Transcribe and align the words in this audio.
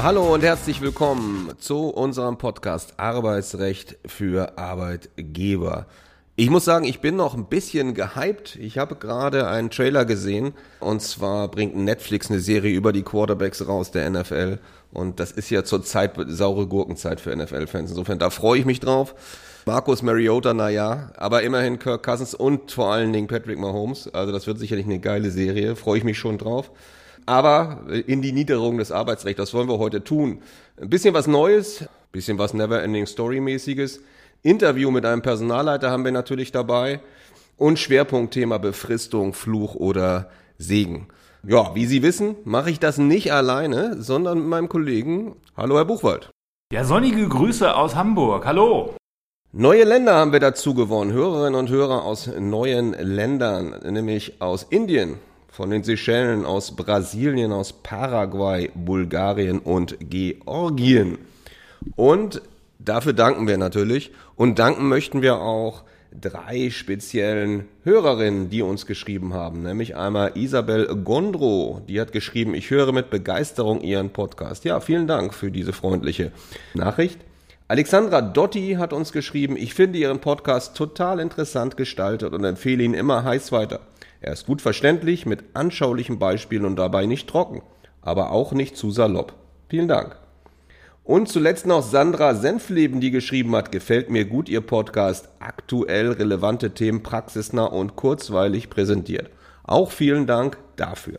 Hallo 0.00 0.32
und 0.32 0.42
herzlich 0.42 0.80
willkommen 0.80 1.52
zu 1.58 1.90
unserem 1.90 2.38
Podcast 2.38 2.94
Arbeitsrecht 2.96 3.98
für 4.06 4.56
Arbeitgeber. 4.56 5.86
Ich 6.34 6.48
muss 6.48 6.64
sagen, 6.64 6.86
ich 6.86 7.00
bin 7.00 7.14
noch 7.14 7.34
ein 7.34 7.44
bisschen 7.44 7.92
gehypt. 7.92 8.56
Ich 8.56 8.78
habe 8.78 8.96
gerade 8.96 9.46
einen 9.46 9.68
Trailer 9.68 10.06
gesehen 10.06 10.54
und 10.80 11.02
zwar 11.02 11.48
bringt 11.48 11.76
Netflix 11.76 12.30
eine 12.30 12.40
Serie 12.40 12.74
über 12.74 12.92
die 12.92 13.02
Quarterbacks 13.02 13.68
raus 13.68 13.90
der 13.90 14.08
NFL 14.08 14.58
und 14.92 15.20
das 15.20 15.30
ist 15.30 15.50
ja 15.50 15.62
zurzeit 15.62 16.14
saure 16.26 16.66
Gurkenzeit 16.66 17.20
für 17.20 17.36
NFL-Fans. 17.36 17.90
Insofern, 17.90 18.18
da 18.18 18.30
freue 18.30 18.60
ich 18.60 18.64
mich 18.64 18.80
drauf. 18.80 19.14
Markus 19.66 20.02
Mariota, 20.02 20.54
naja, 20.54 21.12
aber 21.16 21.42
immerhin 21.42 21.78
Kirk 21.78 22.02
Cousins 22.02 22.34
und 22.34 22.72
vor 22.72 22.92
allen 22.92 23.12
Dingen 23.12 23.26
Patrick 23.26 23.58
Mahomes. 23.58 24.12
Also 24.12 24.32
das 24.32 24.46
wird 24.46 24.58
sicherlich 24.58 24.86
eine 24.86 25.00
geile 25.00 25.30
Serie, 25.30 25.76
freue 25.76 25.98
ich 25.98 26.04
mich 26.04 26.18
schon 26.18 26.38
drauf. 26.38 26.70
Aber 27.26 27.82
in 28.06 28.22
die 28.22 28.32
Niederung 28.32 28.78
des 28.78 28.92
Arbeitsrechts, 28.92 29.38
das 29.38 29.54
wollen 29.54 29.68
wir 29.68 29.78
heute 29.78 30.02
tun. 30.04 30.42
Ein 30.80 30.90
bisschen 30.90 31.14
was 31.14 31.26
Neues, 31.26 31.82
ein 31.82 31.88
bisschen 32.12 32.38
was 32.38 32.54
Never-Ending 32.54 33.06
Story-mäßiges. 33.06 34.00
Interview 34.42 34.90
mit 34.90 35.06
einem 35.06 35.22
Personalleiter 35.22 35.90
haben 35.90 36.04
wir 36.04 36.12
natürlich 36.12 36.52
dabei. 36.52 37.00
Und 37.56 37.78
Schwerpunktthema 37.78 38.58
Befristung, 38.58 39.34
Fluch 39.34 39.74
oder 39.74 40.30
Segen. 40.58 41.08
Ja, 41.44 41.74
wie 41.74 41.86
Sie 41.86 42.02
wissen, 42.02 42.36
mache 42.44 42.70
ich 42.70 42.80
das 42.80 42.98
nicht 42.98 43.32
alleine, 43.32 44.00
sondern 44.00 44.38
mit 44.38 44.46
meinem 44.46 44.68
Kollegen. 44.68 45.36
Hallo, 45.56 45.76
Herr 45.76 45.84
Buchwald. 45.84 46.30
Ja, 46.72 46.84
sonnige 46.84 47.28
Grüße 47.28 47.74
aus 47.74 47.94
Hamburg. 47.94 48.46
Hallo. 48.46 48.94
Neue 49.52 49.84
Länder 49.84 50.14
haben 50.14 50.32
wir 50.32 50.40
dazu 50.40 50.72
gewonnen. 50.74 51.12
Hörerinnen 51.12 51.58
und 51.58 51.68
Hörer 51.68 52.04
aus 52.04 52.30
neuen 52.38 52.94
Ländern, 52.94 53.76
nämlich 53.84 54.40
aus 54.40 54.62
Indien, 54.62 55.18
von 55.52 55.68
den 55.68 55.84
Seychellen, 55.84 56.46
aus 56.46 56.74
Brasilien, 56.74 57.52
aus 57.52 57.74
Paraguay, 57.74 58.70
Bulgarien 58.74 59.58
und 59.58 59.98
Georgien. 60.00 61.18
Und 61.94 62.40
dafür 62.78 63.12
danken 63.12 63.46
wir 63.46 63.58
natürlich. 63.58 64.12
Und 64.34 64.58
danken 64.58 64.88
möchten 64.88 65.20
wir 65.20 65.36
auch 65.36 65.82
drei 66.18 66.70
speziellen 66.70 67.66
Hörerinnen, 67.84 68.48
die 68.48 68.62
uns 68.62 68.86
geschrieben 68.86 69.34
haben. 69.34 69.62
Nämlich 69.62 69.94
einmal 69.94 70.32
Isabel 70.36 70.86
Gondro, 71.04 71.82
die 71.86 72.00
hat 72.00 72.12
geschrieben, 72.12 72.54
ich 72.54 72.70
höre 72.70 72.92
mit 72.92 73.10
Begeisterung 73.10 73.82
Ihren 73.82 74.08
Podcast. 74.08 74.64
Ja, 74.64 74.80
vielen 74.80 75.06
Dank 75.06 75.34
für 75.34 75.50
diese 75.50 75.74
freundliche 75.74 76.32
Nachricht. 76.72 77.20
Alexandra 77.68 78.22
Dotti 78.22 78.76
hat 78.78 78.94
uns 78.94 79.12
geschrieben, 79.12 79.56
ich 79.58 79.74
finde 79.74 79.98
Ihren 79.98 80.20
Podcast 80.20 80.76
total 80.78 81.20
interessant 81.20 81.76
gestaltet 81.76 82.32
und 82.32 82.42
empfehle 82.44 82.82
ihn 82.82 82.94
immer 82.94 83.24
heiß 83.24 83.52
weiter. 83.52 83.80
Er 84.22 84.32
ist 84.32 84.46
gut 84.46 84.62
verständlich, 84.62 85.26
mit 85.26 85.42
anschaulichen 85.54 86.20
Beispielen 86.20 86.64
und 86.64 86.76
dabei 86.76 87.06
nicht 87.06 87.28
trocken, 87.28 87.60
aber 88.02 88.30
auch 88.30 88.52
nicht 88.52 88.76
zu 88.76 88.92
salopp. 88.92 89.34
Vielen 89.68 89.88
Dank. 89.88 90.16
Und 91.02 91.28
zuletzt 91.28 91.66
noch 91.66 91.82
Sandra 91.82 92.36
Senfleben, 92.36 93.00
die 93.00 93.10
geschrieben 93.10 93.56
hat, 93.56 93.72
gefällt 93.72 94.10
mir 94.10 94.24
gut 94.24 94.48
Ihr 94.48 94.60
Podcast, 94.60 95.28
aktuell 95.40 96.12
relevante 96.12 96.70
Themen 96.70 97.02
praxisnah 97.02 97.64
und 97.64 97.96
kurzweilig 97.96 98.70
präsentiert. 98.70 99.28
Auch 99.64 99.90
vielen 99.90 100.28
Dank 100.28 100.56
dafür. 100.76 101.18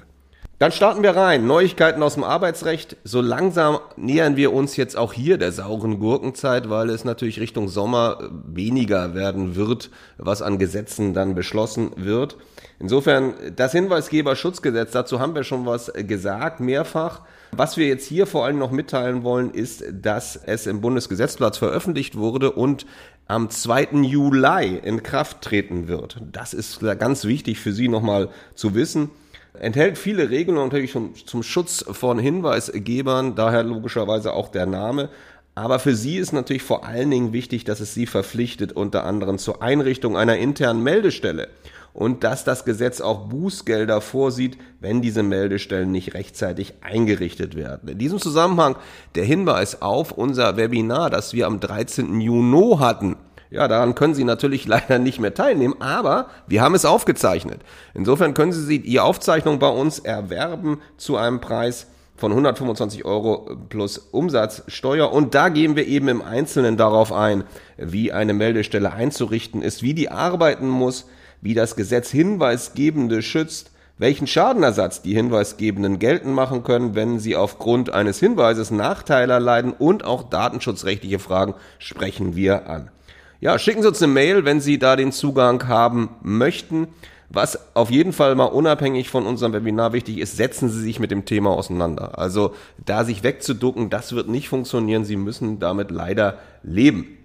Dann 0.63 0.71
starten 0.71 1.03
wir 1.03 1.13
rein. 1.13 1.45
Neuigkeiten 1.45 2.01
aus 2.01 2.13
dem 2.13 2.23
Arbeitsrecht. 2.23 2.95
So 3.03 3.19
langsam 3.19 3.79
nähern 3.97 4.37
wir 4.37 4.53
uns 4.53 4.77
jetzt 4.77 4.95
auch 4.95 5.11
hier 5.11 5.37
der 5.37 5.51
sauren 5.51 5.99
Gurkenzeit, 5.99 6.69
weil 6.69 6.89
es 6.89 7.03
natürlich 7.03 7.41
Richtung 7.41 7.67
Sommer 7.67 8.29
weniger 8.31 9.13
werden 9.13 9.57
wird, 9.57 9.89
was 10.17 10.41
an 10.41 10.59
Gesetzen 10.59 11.13
dann 11.13 11.35
beschlossen 11.35 11.91
wird. 11.97 12.37
Insofern 12.79 13.33
das 13.57 13.73
Hinweisgeberschutzgesetz, 13.73 14.93
dazu 14.93 15.19
haben 15.19 15.35
wir 15.35 15.43
schon 15.43 15.65
was 15.65 15.91
gesagt, 15.93 16.61
mehrfach. 16.61 17.23
Was 17.57 17.77
wir 17.77 17.87
jetzt 17.87 18.07
hier 18.07 18.25
vor 18.27 18.45
allem 18.45 18.57
noch 18.57 18.71
mitteilen 18.71 19.23
wollen, 19.23 19.51
ist, 19.51 19.83
dass 19.91 20.35
es 20.35 20.67
im 20.67 20.81
Bundesgesetzblatt 20.81 21.57
veröffentlicht 21.57 22.17
wurde 22.17 22.51
und 22.51 22.85
am 23.27 23.49
2. 23.49 23.89
Juli 24.03 24.77
in 24.83 25.03
Kraft 25.03 25.41
treten 25.41 25.87
wird. 25.87 26.21
Das 26.31 26.53
ist 26.53 26.79
ganz 26.99 27.25
wichtig 27.25 27.59
für 27.59 27.71
Sie 27.71 27.87
nochmal 27.87 28.29
zu 28.55 28.75
wissen 28.75 29.09
enthält 29.59 29.97
viele 29.97 30.29
Regeln 30.29 30.57
natürlich 30.57 30.91
zum, 30.91 31.13
zum 31.13 31.43
Schutz 31.43 31.85
von 31.89 32.19
Hinweisgebern, 32.19 33.35
daher 33.35 33.63
logischerweise 33.63 34.33
auch 34.33 34.49
der 34.49 34.65
Name. 34.65 35.09
Aber 35.55 35.77
für 35.77 35.95
sie 35.95 36.17
ist 36.17 36.33
natürlich 36.33 36.63
vor 36.63 36.85
allen 36.85 37.11
Dingen 37.11 37.31
wichtig, 37.31 37.63
dass 37.63 37.79
es 37.79 37.93
sie 37.93 38.07
verpflichtet, 38.07 38.71
unter 38.73 39.03
anderem 39.03 39.37
zur 39.37 39.61
Einrichtung 39.61 40.17
einer 40.17 40.37
internen 40.37 40.81
Meldestelle 40.81 41.47
und 41.93 42.23
dass 42.23 42.43
das 42.43 42.65
Gesetz 42.65 43.01
auch 43.01 43.27
Bußgelder 43.27 44.01
vorsieht, 44.01 44.57
wenn 44.79 45.01
diese 45.01 45.23
Meldestellen 45.23 45.91
nicht 45.91 46.13
rechtzeitig 46.15 46.73
eingerichtet 46.81 47.55
werden. 47.55 47.89
In 47.89 47.99
diesem 47.99 48.19
Zusammenhang 48.19 48.75
der 49.15 49.25
Hinweis 49.25 49.81
auf 49.81 50.11
unser 50.11 50.57
Webinar, 50.57 51.09
das 51.09 51.33
wir 51.33 51.47
am 51.47 51.59
13. 51.59 52.19
Juni 52.19 52.77
hatten. 52.79 53.15
Ja, 53.51 53.67
daran 53.67 53.93
können 53.93 54.15
Sie 54.15 54.23
natürlich 54.23 54.65
leider 54.67 54.97
nicht 54.97 55.19
mehr 55.19 55.35
teilnehmen, 55.35 55.75
aber 55.79 56.27
wir 56.47 56.61
haben 56.61 56.75
es 56.75 56.85
aufgezeichnet. 56.85 57.61
Insofern 57.93 58.33
können 58.33 58.51
Sie 58.51 58.79
die 58.79 58.99
Aufzeichnung 58.99 59.59
bei 59.59 59.69
uns 59.69 59.99
erwerben 59.99 60.81
zu 60.97 61.17
einem 61.17 61.39
Preis 61.39 61.87
von 62.15 62.31
125 62.31 63.05
Euro 63.05 63.57
plus 63.69 63.97
Umsatzsteuer. 63.97 65.11
Und 65.11 65.35
da 65.35 65.49
gehen 65.49 65.75
wir 65.75 65.85
eben 65.87 66.07
im 66.07 66.21
Einzelnen 66.21 66.77
darauf 66.77 67.11
ein, 67.11 67.43
wie 67.77 68.11
eine 68.11 68.33
Meldestelle 68.33 68.93
einzurichten 68.93 69.61
ist, 69.61 69.83
wie 69.83 69.93
die 69.93 70.09
arbeiten 70.09 70.69
muss, 70.69 71.07
wie 71.43 71.53
das 71.53 71.75
Gesetz 71.75 72.09
Hinweisgebende 72.09 73.21
schützt, 73.21 73.71
welchen 73.97 74.27
Schadenersatz 74.27 75.01
die 75.01 75.13
Hinweisgebenden 75.13 75.99
geltend 75.99 76.33
machen 76.33 76.63
können, 76.63 76.95
wenn 76.95 77.19
sie 77.19 77.35
aufgrund 77.35 77.91
eines 77.91 78.19
Hinweises 78.19 78.71
Nachteile 78.71 79.33
erleiden 79.33 79.73
und 79.73 80.05
auch 80.05 80.23
datenschutzrechtliche 80.23 81.19
Fragen 81.19 81.53
sprechen 81.79 82.35
wir 82.35 82.69
an. 82.69 82.89
Ja, 83.41 83.59
schicken 83.59 83.81
Sie 83.81 83.89
uns 83.89 84.01
eine 84.01 84.13
Mail, 84.13 84.45
wenn 84.45 84.61
Sie 84.61 84.79
da 84.79 84.95
den 84.95 85.11
Zugang 85.11 85.67
haben 85.67 86.11
möchten. 86.21 86.87
Was 87.29 87.75
auf 87.75 87.91
jeden 87.91 88.13
Fall 88.13 88.35
mal 88.35 88.45
unabhängig 88.45 89.09
von 89.09 89.25
unserem 89.25 89.51
Webinar 89.51 89.91
wichtig 89.91 90.19
ist, 90.19 90.37
setzen 90.37 90.69
Sie 90.69 90.79
sich 90.79 90.99
mit 90.99 91.11
dem 91.11 91.25
Thema 91.25 91.49
auseinander. 91.49 92.17
Also 92.17 92.55
da 92.85 93.03
sich 93.03 93.21
wegzuducken, 93.21 93.89
das 93.89 94.13
wird 94.13 94.29
nicht 94.29 94.47
funktionieren. 94.47 95.03
Sie 95.03 95.17
müssen 95.17 95.59
damit 95.59 95.91
leider 95.91 96.37
leben. 96.63 97.17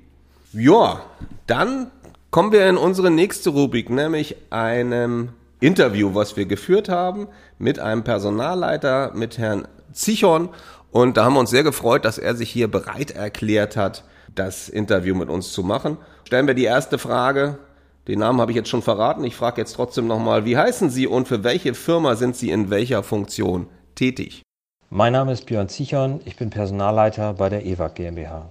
Ja, 0.52 1.02
dann 1.46 1.92
kommen 2.30 2.52
wir 2.52 2.68
in 2.68 2.76
unsere 2.76 3.10
nächste 3.10 3.50
Rubrik, 3.50 3.90
nämlich 3.90 4.36
einem 4.50 5.30
Interview, 5.60 6.14
was 6.14 6.36
wir 6.36 6.46
geführt 6.46 6.88
haben 6.88 7.28
mit 7.58 7.78
einem 7.78 8.04
Personalleiter, 8.04 9.12
mit 9.14 9.38
Herrn 9.38 9.66
Zichon. 9.92 10.50
Und 10.90 11.16
da 11.16 11.24
haben 11.24 11.34
wir 11.34 11.40
uns 11.40 11.50
sehr 11.50 11.64
gefreut, 11.64 12.04
dass 12.04 12.18
er 12.18 12.34
sich 12.34 12.50
hier 12.50 12.68
bereit 12.68 13.10
erklärt 13.10 13.76
hat, 13.76 14.04
das 14.34 14.68
Interview 14.68 15.14
mit 15.14 15.28
uns 15.28 15.52
zu 15.52 15.62
machen. 15.62 15.98
Stellen 16.24 16.46
wir 16.46 16.54
die 16.54 16.64
erste 16.64 16.98
Frage. 16.98 17.58
Den 18.06 18.20
Namen 18.20 18.40
habe 18.40 18.52
ich 18.52 18.56
jetzt 18.56 18.68
schon 18.70 18.82
verraten. 18.82 19.24
Ich 19.24 19.36
frage 19.36 19.60
jetzt 19.60 19.74
trotzdem 19.74 20.06
nochmal, 20.06 20.44
wie 20.44 20.56
heißen 20.56 20.90
Sie 20.90 21.06
und 21.06 21.28
für 21.28 21.44
welche 21.44 21.74
Firma 21.74 22.16
sind 22.16 22.36
Sie 22.36 22.50
in 22.50 22.70
welcher 22.70 23.02
Funktion 23.02 23.66
tätig? 23.94 24.42
Mein 24.90 25.12
Name 25.12 25.32
ist 25.32 25.44
Björn 25.44 25.68
Zichon, 25.68 26.20
ich 26.24 26.36
bin 26.36 26.48
Personalleiter 26.48 27.34
bei 27.34 27.50
der 27.50 27.66
EWAG 27.66 27.94
GmbH. 27.94 28.50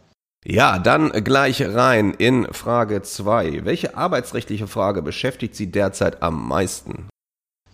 Ja, 0.50 0.80
dann 0.80 1.12
gleich 1.12 1.62
rein 1.62 2.14
in 2.14 2.46
Frage 2.54 3.02
2. 3.02 3.66
Welche 3.66 3.98
arbeitsrechtliche 3.98 4.68
Frage 4.68 5.02
beschäftigt 5.02 5.58
Sie 5.58 5.70
derzeit 5.70 6.24
am 6.24 6.48
meisten? 6.48 7.10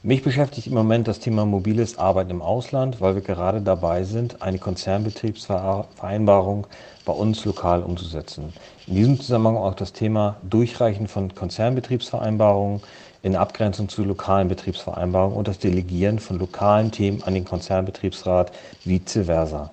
Mich 0.01 0.23
beschäftigt 0.23 0.65
im 0.65 0.73
Moment 0.73 1.07
das 1.07 1.19
Thema 1.19 1.45
mobiles 1.45 1.99
Arbeiten 1.99 2.31
im 2.31 2.41
Ausland, 2.41 2.99
weil 2.99 3.13
wir 3.13 3.21
gerade 3.21 3.61
dabei 3.61 4.05
sind, 4.05 4.41
eine 4.41 4.57
Konzernbetriebsvereinbarung 4.57 6.65
bei 7.05 7.13
uns 7.13 7.45
lokal 7.45 7.83
umzusetzen. 7.83 8.53
In 8.87 8.95
diesem 8.95 9.19
Zusammenhang 9.19 9.57
auch 9.57 9.75
das 9.75 9.93
Thema 9.93 10.37
Durchreichen 10.41 11.07
von 11.07 11.35
Konzernbetriebsvereinbarungen 11.35 12.81
in 13.21 13.35
Abgrenzung 13.35 13.87
zu 13.87 14.03
lokalen 14.03 14.47
Betriebsvereinbarungen 14.47 15.37
und 15.37 15.47
das 15.47 15.59
Delegieren 15.59 16.17
von 16.17 16.39
lokalen 16.39 16.91
Themen 16.91 17.21
an 17.21 17.35
den 17.35 17.45
Konzernbetriebsrat 17.45 18.51
vice 18.83 19.25
versa. 19.25 19.71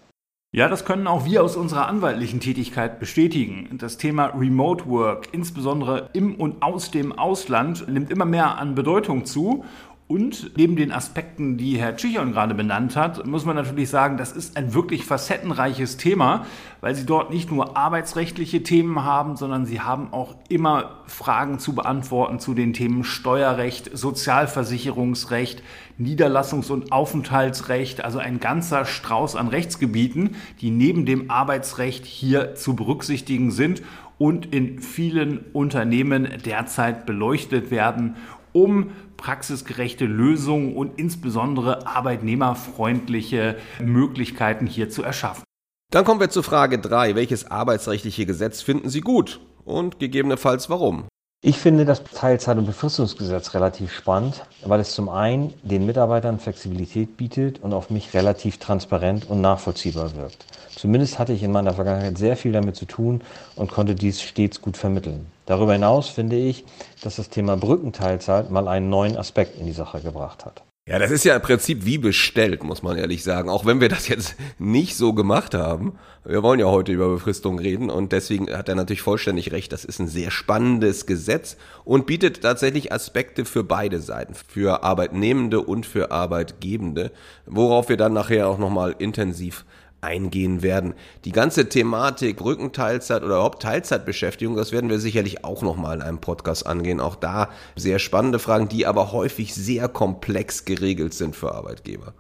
Ja, 0.53 0.69
das 0.69 0.85
können 0.85 1.07
auch 1.07 1.25
wir 1.27 1.45
aus 1.45 1.55
unserer 1.55 1.87
anwaltlichen 1.87 2.41
Tätigkeit 2.41 2.99
bestätigen. 2.99 3.79
Das 3.79 3.99
Thema 3.99 4.33
Remote 4.37 4.87
Work, 4.87 5.29
insbesondere 5.31 6.11
im 6.13 6.35
und 6.35 6.61
aus 6.61 6.91
dem 6.91 7.17
Ausland, 7.17 7.87
nimmt 7.87 8.11
immer 8.11 8.25
mehr 8.25 8.59
an 8.59 8.75
Bedeutung 8.75 9.27
zu 9.27 9.65
und 10.11 10.57
neben 10.57 10.75
den 10.75 10.91
Aspekten, 10.91 11.57
die 11.57 11.79
Herr 11.79 11.95
Tschichon 11.95 12.33
gerade 12.33 12.53
benannt 12.53 12.97
hat, 12.97 13.25
muss 13.29 13.45
man 13.45 13.55
natürlich 13.55 13.91
sagen, 13.91 14.17
das 14.17 14.33
ist 14.33 14.57
ein 14.57 14.75
wirklich 14.75 15.05
facettenreiches 15.05 15.99
Thema, 15.99 16.47
weil 16.81 16.97
Sie 16.97 17.07
dort 17.07 17.31
nicht 17.31 17.53
nur 17.53 17.77
arbeitsrechtliche 17.77 18.65
Themen 18.65 19.05
haben, 19.05 19.37
sondern 19.37 19.67
Sie 19.67 19.81
haben 19.81 20.13
auch 20.13 20.35
immer 20.49 21.03
Fragen 21.07 21.61
zu 21.61 21.77
beantworten 21.77 22.41
zu 22.41 22.55
den 22.55 22.73
Themen 22.73 23.05
Steuerrecht, 23.05 23.97
Sozialversicherungsrecht, 23.97 25.63
Niederlassungs- 25.97 26.73
und 26.73 26.91
Aufenthaltsrecht, 26.91 28.05
also 28.05 28.19
ein 28.19 28.41
ganzer 28.41 28.87
Strauß 28.87 29.37
an 29.37 29.47
Rechtsgebieten, 29.47 30.35
die 30.61 30.73
neben 30.73 31.07
dem 31.07 31.31
Arbeitsrecht 31.31 32.05
hier 32.05 32.57
zu 32.57 32.75
berücksichtigen 32.75 33.53
sind 33.53 33.81
und 34.19 34.53
in 34.53 34.81
vielen 34.81 35.39
Unternehmen 35.55 36.29
derzeit 36.45 37.07
beleuchtet 37.07 37.71
werden 37.71 38.17
um 38.53 38.93
praxisgerechte 39.17 40.07
Lösungen 40.07 40.77
und 40.77 40.99
insbesondere 40.99 41.87
arbeitnehmerfreundliche 41.87 43.57
Möglichkeiten 43.81 44.67
hier 44.67 44.89
zu 44.91 45.03
erschaffen. 45.03 45.45
Dann 45.91 46.05
kommen 46.05 46.21
wir 46.21 46.31
zu 46.31 46.43
Frage 46.43 46.79
3. 46.79 47.17
Welches 47.17 47.51
arbeitsrechtliche 47.51 48.25
Gesetz 48.25 48.63
finden 48.63 48.89
Sie 48.89 49.01
gut? 49.01 49.41
Und 49.65 49.99
gegebenenfalls 49.99 50.71
warum? 50.71 51.05
Ich 51.43 51.57
finde 51.57 51.87
das 51.87 52.05
Teilzeit- 52.05 52.59
und 52.59 52.67
Befristungsgesetz 52.67 53.55
relativ 53.55 53.93
spannend, 53.95 54.45
weil 54.63 54.79
es 54.79 54.93
zum 54.93 55.09
einen 55.09 55.55
den 55.63 55.87
Mitarbeitern 55.87 56.39
Flexibilität 56.39 57.17
bietet 57.17 57.63
und 57.63 57.73
auf 57.73 57.89
mich 57.89 58.13
relativ 58.13 58.59
transparent 58.59 59.29
und 59.31 59.41
nachvollziehbar 59.41 60.15
wirkt. 60.17 60.45
Zumindest 60.77 61.19
hatte 61.19 61.33
ich 61.33 61.43
in 61.43 61.51
meiner 61.51 61.73
Vergangenheit 61.73 62.19
sehr 62.19 62.37
viel 62.37 62.53
damit 62.53 62.77
zu 62.77 62.85
tun 62.85 63.23
und 63.57 63.71
konnte 63.71 63.95
dies 63.95 64.21
stets 64.21 64.61
gut 64.61 64.77
vermitteln. 64.77 65.27
Darüber 65.51 65.73
hinaus 65.73 66.09
finde 66.09 66.37
ich, 66.37 66.65
dass 67.03 67.17
das 67.17 67.29
Thema 67.29 67.57
Brückenteilzeit 67.57 68.53
mal 68.53 68.69
einen 68.69 68.89
neuen 68.89 69.17
Aspekt 69.17 69.59
in 69.59 69.67
die 69.67 69.73
Sache 69.73 70.01
gebracht 70.01 70.47
hat. 70.47 70.63
Ja, 70.87 71.01
das 71.01 71.11
ist 71.11 71.25
ja 71.25 71.35
im 71.35 71.43
Prinzip 71.43 71.85
wie 71.85 71.99
bestellt, 71.99 72.63
muss 72.63 72.85
man 72.85 72.97
ehrlich 72.97 73.25
sagen. 73.25 73.49
Auch 73.49 73.67
wenn 73.67 73.81
wir 73.81 73.89
das 73.89 74.07
jetzt 74.07 74.37
nicht 74.61 74.97
so 74.97 75.13
gemacht 75.13 75.55
haben. 75.55 75.99
Wir 76.25 76.45
wollen 76.45 76.61
ja 76.61 76.67
heute 76.67 76.93
über 76.93 77.09
Befristung 77.09 77.59
reden 77.59 77.91
und 77.91 78.13
deswegen 78.13 78.49
hat 78.49 78.69
er 78.69 78.77
natürlich 78.77 79.03
vollständig 79.03 79.51
recht. 79.51 79.73
Das 79.73 79.85
ist 79.85 79.99
ein 79.99 80.07
sehr 80.07 80.31
spannendes 80.31 81.07
Gesetz 81.07 81.57
und 81.85 82.07
bietet 82.07 82.43
tatsächlich 82.43 82.93
Aspekte 82.93 83.45
für 83.45 83.65
beide 83.65 83.99
Seiten, 83.99 84.35
für 84.35 84.85
Arbeitnehmende 84.85 85.63
und 85.63 85.85
für 85.85 86.13
Arbeitgebende, 86.13 87.11
worauf 87.47 87.89
wir 87.89 87.97
dann 87.97 88.13
nachher 88.13 88.49
auch 88.49 88.59
nochmal 88.59 88.95
intensiv 89.01 89.65
eingehen 90.01 90.63
werden. 90.63 90.95
Die 91.25 91.33
ganze 91.33 91.69
Thematik 91.69 92.41
Rückenteilzeit 92.41 93.23
oder 93.23 93.37
überhaupt 93.37 93.63
Teilzeitbeschäftigung, 93.63 94.57
das 94.57 94.73
werden 94.73 94.91
wir 94.91 94.99
sicherlich 94.99 95.45
auch 95.45 95.63
nochmal 95.63 95.97
in 95.97 96.03
einem 96.03 96.21
Podcast 96.21 96.67
angehen. 96.67 97.01
Auch 97.01 97.17
da 97.17 97.51
sehr 97.77 97.99
spannende 97.99 98.39
Fragen, 98.39 98.69
die 98.69 98.87
aber 98.87 99.13
häufig 99.13 99.55
sehr 99.55 99.89
komplex 99.89 100.65
geregelt 100.65 101.15
sind 101.15 101.37
für 101.37 101.55
Arbeitgeber. 101.55 102.15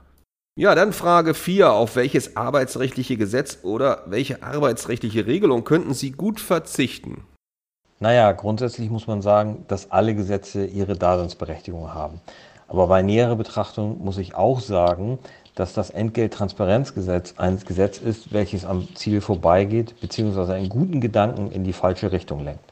Ja, 0.56 0.74
dann 0.74 0.92
Frage 0.92 1.32
4. 1.32 1.72
Auf 1.72 1.96
welches 1.96 2.36
arbeitsrechtliche 2.36 3.16
Gesetz 3.16 3.58
oder 3.62 4.02
welche 4.06 4.42
arbeitsrechtliche 4.42 5.26
Regelung 5.26 5.64
könnten 5.64 5.94
Sie 5.94 6.10
gut 6.10 6.40
verzichten? 6.40 7.24
Naja, 7.98 8.32
grundsätzlich 8.32 8.90
muss 8.90 9.06
man 9.06 9.22
sagen, 9.22 9.64
dass 9.68 9.90
alle 9.90 10.14
Gesetze 10.14 10.64
ihre 10.66 10.96
Daseinsberechtigung 10.96 11.94
haben. 11.94 12.20
Aber 12.66 12.86
bei 12.86 13.02
näherer 13.02 13.36
Betrachtung 13.36 14.02
muss 14.04 14.16
ich 14.16 14.34
auch 14.34 14.60
sagen, 14.60 15.18
dass 15.60 15.74
das 15.74 15.90
Entgelttransparenzgesetz 15.90 17.34
ein 17.36 17.60
Gesetz 17.60 17.98
ist, 17.98 18.32
welches 18.32 18.64
am 18.64 18.88
Ziel 18.94 19.20
vorbeigeht, 19.20 19.94
beziehungsweise 20.00 20.54
einen 20.54 20.70
guten 20.70 21.02
Gedanken 21.02 21.52
in 21.52 21.64
die 21.64 21.74
falsche 21.74 22.12
Richtung 22.12 22.42
lenkt. 22.42 22.64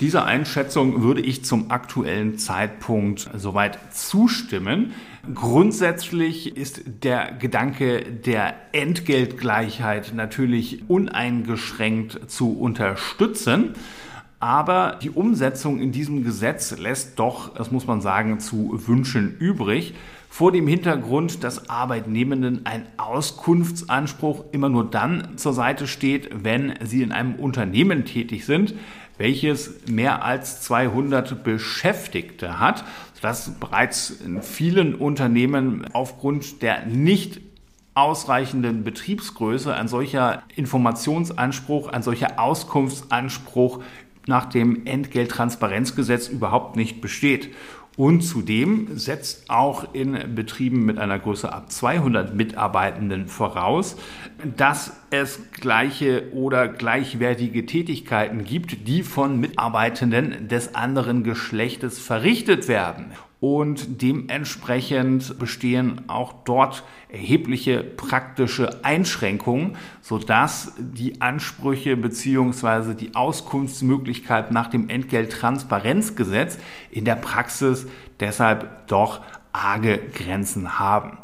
Dieser 0.00 0.26
Einschätzung 0.26 1.02
würde 1.02 1.22
ich 1.22 1.46
zum 1.46 1.70
aktuellen 1.70 2.36
Zeitpunkt 2.36 3.30
soweit 3.34 3.78
zustimmen. 3.94 4.92
Grundsätzlich 5.34 6.58
ist 6.58 6.82
der 7.02 7.32
Gedanke 7.32 8.02
der 8.02 8.52
Entgeltgleichheit 8.72 10.12
natürlich 10.14 10.90
uneingeschränkt 10.90 12.30
zu 12.30 12.58
unterstützen. 12.58 13.72
Aber 14.40 14.98
die 15.02 15.10
Umsetzung 15.10 15.80
in 15.80 15.90
diesem 15.90 16.22
Gesetz 16.22 16.76
lässt 16.78 17.18
doch, 17.18 17.54
das 17.54 17.70
muss 17.70 17.86
man 17.86 18.02
sagen, 18.02 18.40
zu 18.40 18.78
wünschen 18.86 19.36
übrig 19.38 19.94
vor 20.32 20.52
dem 20.52 20.68
Hintergrund, 20.68 21.42
dass 21.42 21.68
Arbeitnehmenden 21.68 22.64
ein 22.64 22.86
Auskunftsanspruch 22.96 24.44
immer 24.52 24.68
nur 24.68 24.88
dann 24.88 25.36
zur 25.36 25.52
Seite 25.52 25.88
steht, 25.88 26.30
wenn 26.32 26.74
sie 26.82 27.02
in 27.02 27.10
einem 27.10 27.34
Unternehmen 27.34 28.04
tätig 28.04 28.46
sind, 28.46 28.74
welches 29.18 29.86
mehr 29.88 30.24
als 30.24 30.62
200 30.62 31.42
Beschäftigte 31.42 32.60
hat, 32.60 32.84
sodass 33.14 33.50
bereits 33.58 34.10
in 34.10 34.40
vielen 34.40 34.94
Unternehmen 34.94 35.84
aufgrund 35.92 36.62
der 36.62 36.86
nicht 36.86 37.40
ausreichenden 37.94 38.84
Betriebsgröße 38.84 39.74
ein 39.74 39.88
solcher 39.88 40.44
Informationsanspruch, 40.54 41.88
ein 41.88 42.02
solcher 42.02 42.38
Auskunftsanspruch 42.38 43.82
nach 44.26 44.46
dem 44.46 44.86
Entgelttransparenzgesetz 44.86 46.28
überhaupt 46.28 46.76
nicht 46.76 47.00
besteht. 47.00 47.50
Und 48.00 48.22
zudem 48.22 48.96
setzt 48.96 49.50
auch 49.50 49.92
in 49.92 50.34
Betrieben 50.34 50.86
mit 50.86 50.98
einer 50.98 51.18
Größe 51.18 51.52
ab 51.52 51.70
200 51.70 52.34
Mitarbeitenden 52.34 53.28
voraus, 53.28 53.94
dass 54.56 54.94
es 55.10 55.38
gleiche 55.52 56.32
oder 56.32 56.66
gleichwertige 56.66 57.66
Tätigkeiten 57.66 58.44
gibt, 58.44 58.88
die 58.88 59.02
von 59.02 59.38
Mitarbeitenden 59.38 60.48
des 60.48 60.74
anderen 60.74 61.24
Geschlechtes 61.24 61.98
verrichtet 61.98 62.68
werden 62.68 63.12
und 63.40 64.02
dementsprechend 64.02 65.38
bestehen 65.38 66.02
auch 66.08 66.34
dort 66.44 66.84
erhebliche 67.08 67.82
praktische 67.82 68.84
Einschränkungen, 68.84 69.76
sodass 70.02 70.74
die 70.78 71.22
Ansprüche 71.22 71.96
beziehungsweise 71.96 72.94
die 72.94 73.14
Auskunftsmöglichkeit 73.14 74.52
nach 74.52 74.68
dem 74.68 74.90
Entgelttransparenzgesetz 74.90 76.58
in 76.90 77.06
der 77.06 77.16
Praxis 77.16 77.86
deshalb 78.20 78.86
doch 78.88 79.20
arge 79.52 79.98
Grenzen 80.14 80.78
haben. 80.78 81.18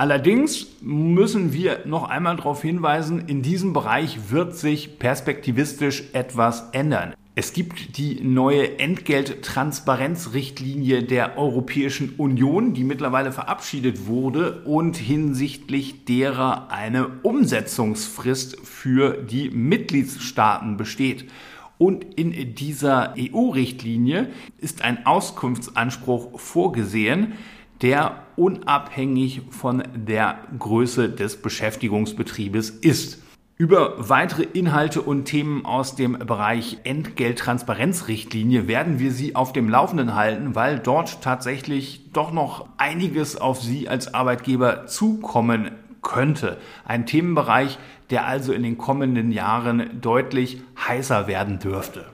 Allerdings 0.00 0.68
müssen 0.80 1.52
wir 1.52 1.80
noch 1.84 2.08
einmal 2.08 2.36
darauf 2.36 2.62
hinweisen, 2.62 3.26
in 3.26 3.42
diesem 3.42 3.72
Bereich 3.72 4.30
wird 4.30 4.54
sich 4.54 5.00
perspektivistisch 5.00 6.04
etwas 6.12 6.70
ändern. 6.70 7.14
Es 7.40 7.52
gibt 7.52 7.98
die 7.98 8.20
neue 8.20 8.80
Entgelttransparenzrichtlinie 8.80 11.04
der 11.04 11.38
Europäischen 11.38 12.16
Union, 12.16 12.74
die 12.74 12.82
mittlerweile 12.82 13.30
verabschiedet 13.30 14.08
wurde 14.08 14.64
und 14.64 14.96
hinsichtlich 14.96 16.04
derer 16.04 16.72
eine 16.72 17.06
Umsetzungsfrist 17.22 18.58
für 18.66 19.22
die 19.22 19.50
Mitgliedstaaten 19.50 20.76
besteht. 20.76 21.30
Und 21.78 22.18
in 22.18 22.56
dieser 22.56 23.14
EU-Richtlinie 23.16 24.30
ist 24.58 24.82
ein 24.82 25.06
Auskunftsanspruch 25.06 26.40
vorgesehen, 26.40 27.34
der 27.82 28.24
unabhängig 28.34 29.42
von 29.50 29.84
der 29.94 30.40
Größe 30.58 31.08
des 31.08 31.40
Beschäftigungsbetriebes 31.40 32.70
ist. 32.70 33.22
Über 33.60 34.08
weitere 34.08 34.44
Inhalte 34.44 35.02
und 35.02 35.24
Themen 35.24 35.66
aus 35.66 35.96
dem 35.96 36.12
Bereich 36.12 36.78
Entgelttransparenzrichtlinie 36.84 38.68
werden 38.68 39.00
wir 39.00 39.10
Sie 39.10 39.34
auf 39.34 39.52
dem 39.52 39.68
Laufenden 39.68 40.14
halten, 40.14 40.54
weil 40.54 40.78
dort 40.78 41.22
tatsächlich 41.22 42.12
doch 42.12 42.30
noch 42.30 42.68
einiges 42.76 43.36
auf 43.36 43.60
Sie 43.60 43.88
als 43.88 44.14
Arbeitgeber 44.14 44.86
zukommen 44.86 45.72
könnte. 46.02 46.58
Ein 46.84 47.04
Themenbereich, 47.04 47.80
der 48.10 48.26
also 48.26 48.52
in 48.52 48.62
den 48.62 48.78
kommenden 48.78 49.32
Jahren 49.32 50.00
deutlich 50.00 50.62
heißer 50.86 51.26
werden 51.26 51.58
dürfte. 51.58 52.12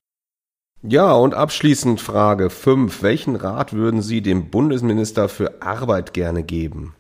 Ja, 0.81 1.13
und 1.13 1.35
abschließend 1.35 2.01
Frage 2.01 2.49
5. 2.49 3.03
Welchen 3.03 3.37
Rat 3.37 3.75
würden 3.75 4.01
Sie 4.01 4.23
dem 4.23 4.49
Bundesminister 4.49 5.29
für 5.29 5.61
Arbeit 5.61 6.15
gerne 6.15 6.43
geben? 6.43 6.95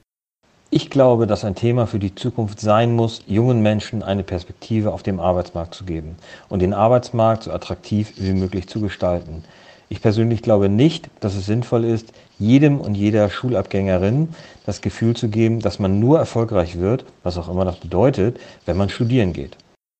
Ich 0.77 0.91
glaube, 0.91 1.29
dass 1.29 1.45
ein 1.45 1.55
Thema 1.55 1.87
für 1.87 2.01
die 2.01 2.17
Zukunft 2.17 2.59
sein 2.59 2.97
muss, 2.97 3.23
jungen 3.29 3.63
Menschen 3.63 4.03
eine 4.03 4.25
Perspektive 4.25 4.93
auf 4.93 5.05
dem 5.05 5.21
Arbeitsmarkt 5.21 5.73
zu 5.73 5.85
geben 5.85 6.17
und 6.49 6.63
den 6.63 6.75
Arbeitsmarkt 6.75 7.45
so 7.45 7.53
attraktiv 7.53 8.13
wie 8.17 8.33
möglich 8.33 8.67
zu 8.67 8.81
gestalten. 8.81 9.45
Ich 9.89 10.03
persönlich 10.03 10.43
glaube 10.43 10.69
nicht, 10.69 11.11
dass 11.21 11.37
es 11.37 11.47
sinnvoll 11.47 11.85
ist, 11.85 12.13
jedem 12.41 12.81
und 12.81 12.97
jeder 12.97 13.31
Schulabgängerin 13.31 14.31
das 14.67 14.81
Gefühl 14.81 15.15
zu 15.15 15.29
geben, 15.29 15.61
dass 15.61 15.79
man 15.79 16.01
nur 16.01 16.19
erfolgreich 16.19 16.81
wird, 16.81 17.05
was 17.23 17.39
auch 17.39 17.49
immer 17.49 17.65
das 17.65 17.77
bedeutet, 17.77 18.41
wenn 18.67 18.77
man 18.77 18.89
studieren 18.89 19.33
geht. 19.33 19.57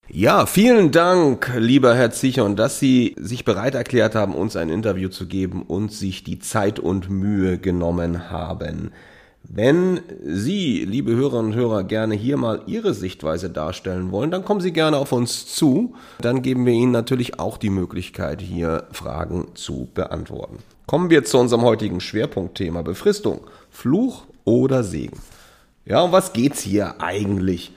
Ja, 0.09 0.45
vielen 0.45 0.91
Dank, 0.91 1.53
lieber 1.57 1.95
Herr 1.95 2.11
Zichon, 2.11 2.57
dass 2.57 2.81
Sie 2.81 3.15
sich 3.17 3.45
bereit 3.45 3.77
erklärt 3.77 4.17
haben, 4.17 4.35
uns 4.35 4.57
ein 4.57 4.71
Interview 4.71 5.09
zu 5.09 5.29
geben 5.29 5.63
und 5.63 5.93
sich 5.93 6.25
die 6.25 6.41
Zeit 6.41 6.81
und 6.81 7.09
Mühe 7.11 7.59
genommen 7.59 8.29
haben. 8.29 8.91
Wenn 9.47 10.01
Sie, 10.25 10.85
liebe 10.85 11.15
Hörerinnen 11.15 11.53
und 11.53 11.55
Hörer, 11.55 11.85
gerne 11.85 12.15
hier 12.15 12.37
mal 12.37 12.63
Ihre 12.67 12.95
Sichtweise 12.95 13.51
darstellen 13.51 14.11
wollen, 14.11 14.31
dann 14.31 14.45
kommen 14.45 14.61
Sie 14.61 14.73
gerne 14.73 14.97
auf 14.97 15.13
uns 15.13 15.47
zu. 15.47 15.95
Dann 16.21 16.43
geben 16.43 16.65
wir 16.67 16.73
Ihnen 16.73 16.93
natürlich 16.93 17.39
auch 17.39 17.59
die 17.59 17.71
Möglichkeit, 17.71 18.41
hier 18.41 18.85
Fragen 18.91 19.49
zu 19.55 19.89
beantworten. 19.95 20.59
Kommen 20.87 21.11
wir 21.11 21.25
zu 21.25 21.39
unserem 21.39 21.63
heutigen 21.63 22.01
Schwerpunktthema 22.01 22.83
Befristung. 22.83 23.43
Fluch 23.71 24.25
oder 24.45 24.83
Segen? 24.83 25.19
Ja, 25.85 26.03
um 26.03 26.13
was 26.13 26.33
geht's 26.33 26.61
hier 26.61 27.01
eigentlich? 27.01 27.73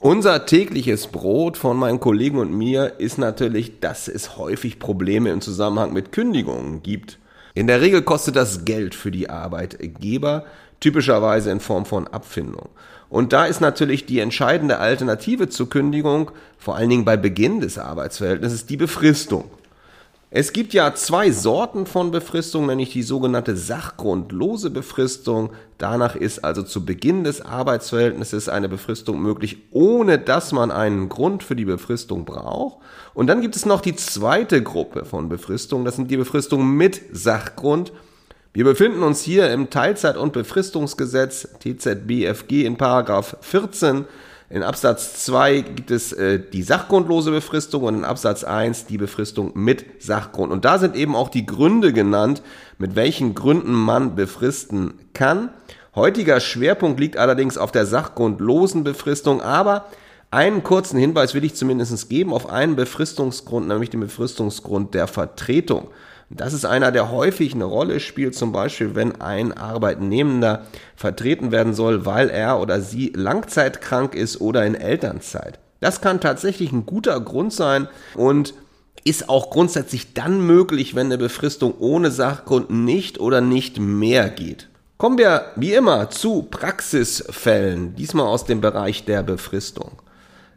Unser 0.00 0.46
tägliches 0.46 1.06
Brot 1.06 1.56
von 1.56 1.76
meinen 1.76 2.00
Kollegen 2.00 2.38
und 2.38 2.52
mir 2.52 2.94
ist 2.98 3.18
natürlich, 3.18 3.78
dass 3.78 4.08
es 4.08 4.36
häufig 4.36 4.80
Probleme 4.80 5.30
im 5.30 5.40
Zusammenhang 5.40 5.92
mit 5.92 6.10
Kündigungen 6.10 6.82
gibt. 6.82 7.20
In 7.54 7.68
der 7.68 7.80
Regel 7.80 8.02
kostet 8.02 8.34
das 8.34 8.64
Geld 8.64 8.96
für 8.96 9.12
die 9.12 9.30
Arbeitgeber, 9.30 10.44
typischerweise 10.82 11.50
in 11.50 11.60
Form 11.60 11.86
von 11.86 12.06
Abfindung. 12.08 12.68
Und 13.08 13.32
da 13.32 13.46
ist 13.46 13.60
natürlich 13.60 14.06
die 14.06 14.20
entscheidende 14.20 14.78
Alternative 14.78 15.48
zur 15.48 15.68
Kündigung, 15.68 16.30
vor 16.58 16.76
allen 16.76 16.90
Dingen 16.90 17.04
bei 17.04 17.16
Beginn 17.16 17.60
des 17.60 17.78
Arbeitsverhältnisses, 17.78 18.66
die 18.66 18.76
Befristung. 18.76 19.44
Es 20.34 20.54
gibt 20.54 20.72
ja 20.72 20.94
zwei 20.94 21.30
Sorten 21.30 21.84
von 21.84 22.10
Befristung, 22.10 22.64
nämlich 22.64 22.90
die 22.90 23.02
sogenannte 23.02 23.54
sachgrundlose 23.54 24.70
Befristung. 24.70 25.50
Danach 25.76 26.16
ist 26.16 26.42
also 26.42 26.62
zu 26.62 26.86
Beginn 26.86 27.22
des 27.22 27.42
Arbeitsverhältnisses 27.42 28.48
eine 28.48 28.70
Befristung 28.70 29.20
möglich, 29.20 29.58
ohne 29.72 30.18
dass 30.18 30.52
man 30.52 30.70
einen 30.70 31.10
Grund 31.10 31.42
für 31.42 31.54
die 31.54 31.66
Befristung 31.66 32.24
braucht. 32.24 32.78
Und 33.12 33.26
dann 33.26 33.42
gibt 33.42 33.56
es 33.56 33.66
noch 33.66 33.82
die 33.82 33.94
zweite 33.94 34.62
Gruppe 34.62 35.04
von 35.04 35.28
Befristungen, 35.28 35.84
das 35.84 35.96
sind 35.96 36.10
die 36.10 36.16
Befristungen 36.16 36.78
mit 36.78 37.02
Sachgrund. 37.12 37.92
Wir 38.54 38.64
befinden 38.64 39.02
uns 39.02 39.22
hier 39.22 39.50
im 39.50 39.70
Teilzeit- 39.70 40.18
und 40.18 40.34
Befristungsgesetz 40.34 41.48
TZBFG 41.58 42.66
in 42.66 42.76
Paragraph 42.76 43.36
14 43.40 44.04
in 44.50 44.62
Absatz 44.62 45.24
2 45.24 45.60
gibt 45.62 45.90
es 45.90 46.12
äh, 46.12 46.38
die 46.38 46.62
sachgrundlose 46.62 47.30
Befristung 47.30 47.84
und 47.84 47.94
in 47.94 48.04
Absatz 48.04 48.44
1 48.44 48.84
die 48.84 48.98
Befristung 48.98 49.52
mit 49.54 50.02
Sachgrund. 50.02 50.52
Und 50.52 50.66
da 50.66 50.78
sind 50.78 50.94
eben 50.94 51.16
auch 51.16 51.30
die 51.30 51.46
Gründe 51.46 51.94
genannt, 51.94 52.42
mit 52.76 52.94
welchen 52.94 53.34
Gründen 53.34 53.72
man 53.72 54.14
befristen 54.14 54.98
kann. 55.14 55.48
Heutiger 55.94 56.38
Schwerpunkt 56.38 57.00
liegt 57.00 57.16
allerdings 57.16 57.56
auf 57.56 57.72
der 57.72 57.86
sachgrundlosen 57.86 58.84
Befristung, 58.84 59.40
aber 59.40 59.86
einen 60.30 60.62
kurzen 60.62 60.98
Hinweis 60.98 61.32
will 61.32 61.44
ich 61.44 61.54
zumindest 61.54 62.10
geben 62.10 62.34
auf 62.34 62.50
einen 62.50 62.76
Befristungsgrund, 62.76 63.66
nämlich 63.68 63.88
den 63.88 64.00
Befristungsgrund 64.00 64.92
der 64.92 65.06
Vertretung. 65.06 65.88
Das 66.36 66.52
ist 66.54 66.64
einer, 66.64 66.92
der 66.92 67.10
häufig 67.10 67.54
eine 67.54 67.64
Rolle 67.64 68.00
spielt, 68.00 68.34
zum 68.34 68.52
Beispiel 68.52 68.94
wenn 68.94 69.20
ein 69.20 69.52
Arbeitnehmender 69.52 70.64
vertreten 70.96 71.52
werden 71.52 71.74
soll, 71.74 72.06
weil 72.06 72.30
er 72.30 72.60
oder 72.60 72.80
sie 72.80 73.12
langzeitkrank 73.14 74.14
ist 74.14 74.40
oder 74.40 74.64
in 74.64 74.74
Elternzeit. 74.74 75.58
Das 75.80 76.00
kann 76.00 76.20
tatsächlich 76.20 76.72
ein 76.72 76.86
guter 76.86 77.20
Grund 77.20 77.52
sein 77.52 77.88
und 78.14 78.54
ist 79.04 79.28
auch 79.28 79.50
grundsätzlich 79.50 80.14
dann 80.14 80.46
möglich, 80.46 80.94
wenn 80.94 81.06
eine 81.06 81.18
Befristung 81.18 81.74
ohne 81.78 82.10
Sachgrund 82.10 82.70
nicht 82.70 83.18
oder 83.18 83.40
nicht 83.40 83.80
mehr 83.80 84.30
geht. 84.30 84.68
Kommen 84.96 85.18
wir 85.18 85.46
wie 85.56 85.72
immer 85.72 86.10
zu 86.10 86.44
Praxisfällen, 86.44 87.96
diesmal 87.96 88.26
aus 88.26 88.44
dem 88.44 88.60
Bereich 88.60 89.04
der 89.04 89.24
Befristung. 89.24 90.01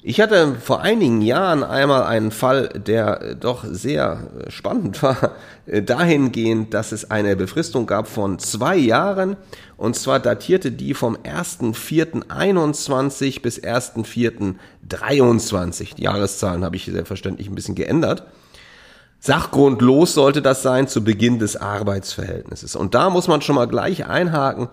Ich 0.08 0.22
hatte 0.22 0.58
vor 0.62 0.82
einigen 0.82 1.24
Jahren 1.24 1.64
einmal 1.64 2.04
einen 2.04 2.30
Fall, 2.30 2.70
der 2.70 3.34
doch 3.34 3.66
sehr 3.68 4.28
spannend 4.50 5.02
war, 5.04 5.32
dahingehend, 5.66 6.76
dass 6.76 6.92
es 6.92 7.10
eine 7.10 7.36
Befristung 7.36 7.88
gab 7.88 8.08
von 8.08 8.38
zwei 8.38 8.76
Jahren 8.76 9.36
und 9.78 9.96
zwar 9.96 10.20
datierte 10.20 10.72
die 10.72 10.94
vom 10.94 11.18
1.4.21 11.18 13.42
bis 13.42 13.60
1.4.23. 13.60 15.96
Die 15.96 16.04
Jahreszahlen 16.04 16.64
habe 16.64 16.76
ich 16.76 16.86
selbstverständlich 16.86 17.50
ein 17.50 17.56
bisschen 17.56 17.74
geändert. 17.74 18.28
Sachgrundlos 19.20 20.14
sollte 20.14 20.44
das 20.44 20.62
sein 20.62 20.88
zu 20.88 21.04
Beginn 21.04 21.40
des 21.40 21.58
Arbeitsverhältnisses. 21.58 22.76
Und 22.76 22.94
da 22.94 23.10
muss 23.10 23.28
man 23.28 23.42
schon 23.42 23.56
mal 23.56 23.68
gleich 23.68 24.06
einhaken, 24.06 24.70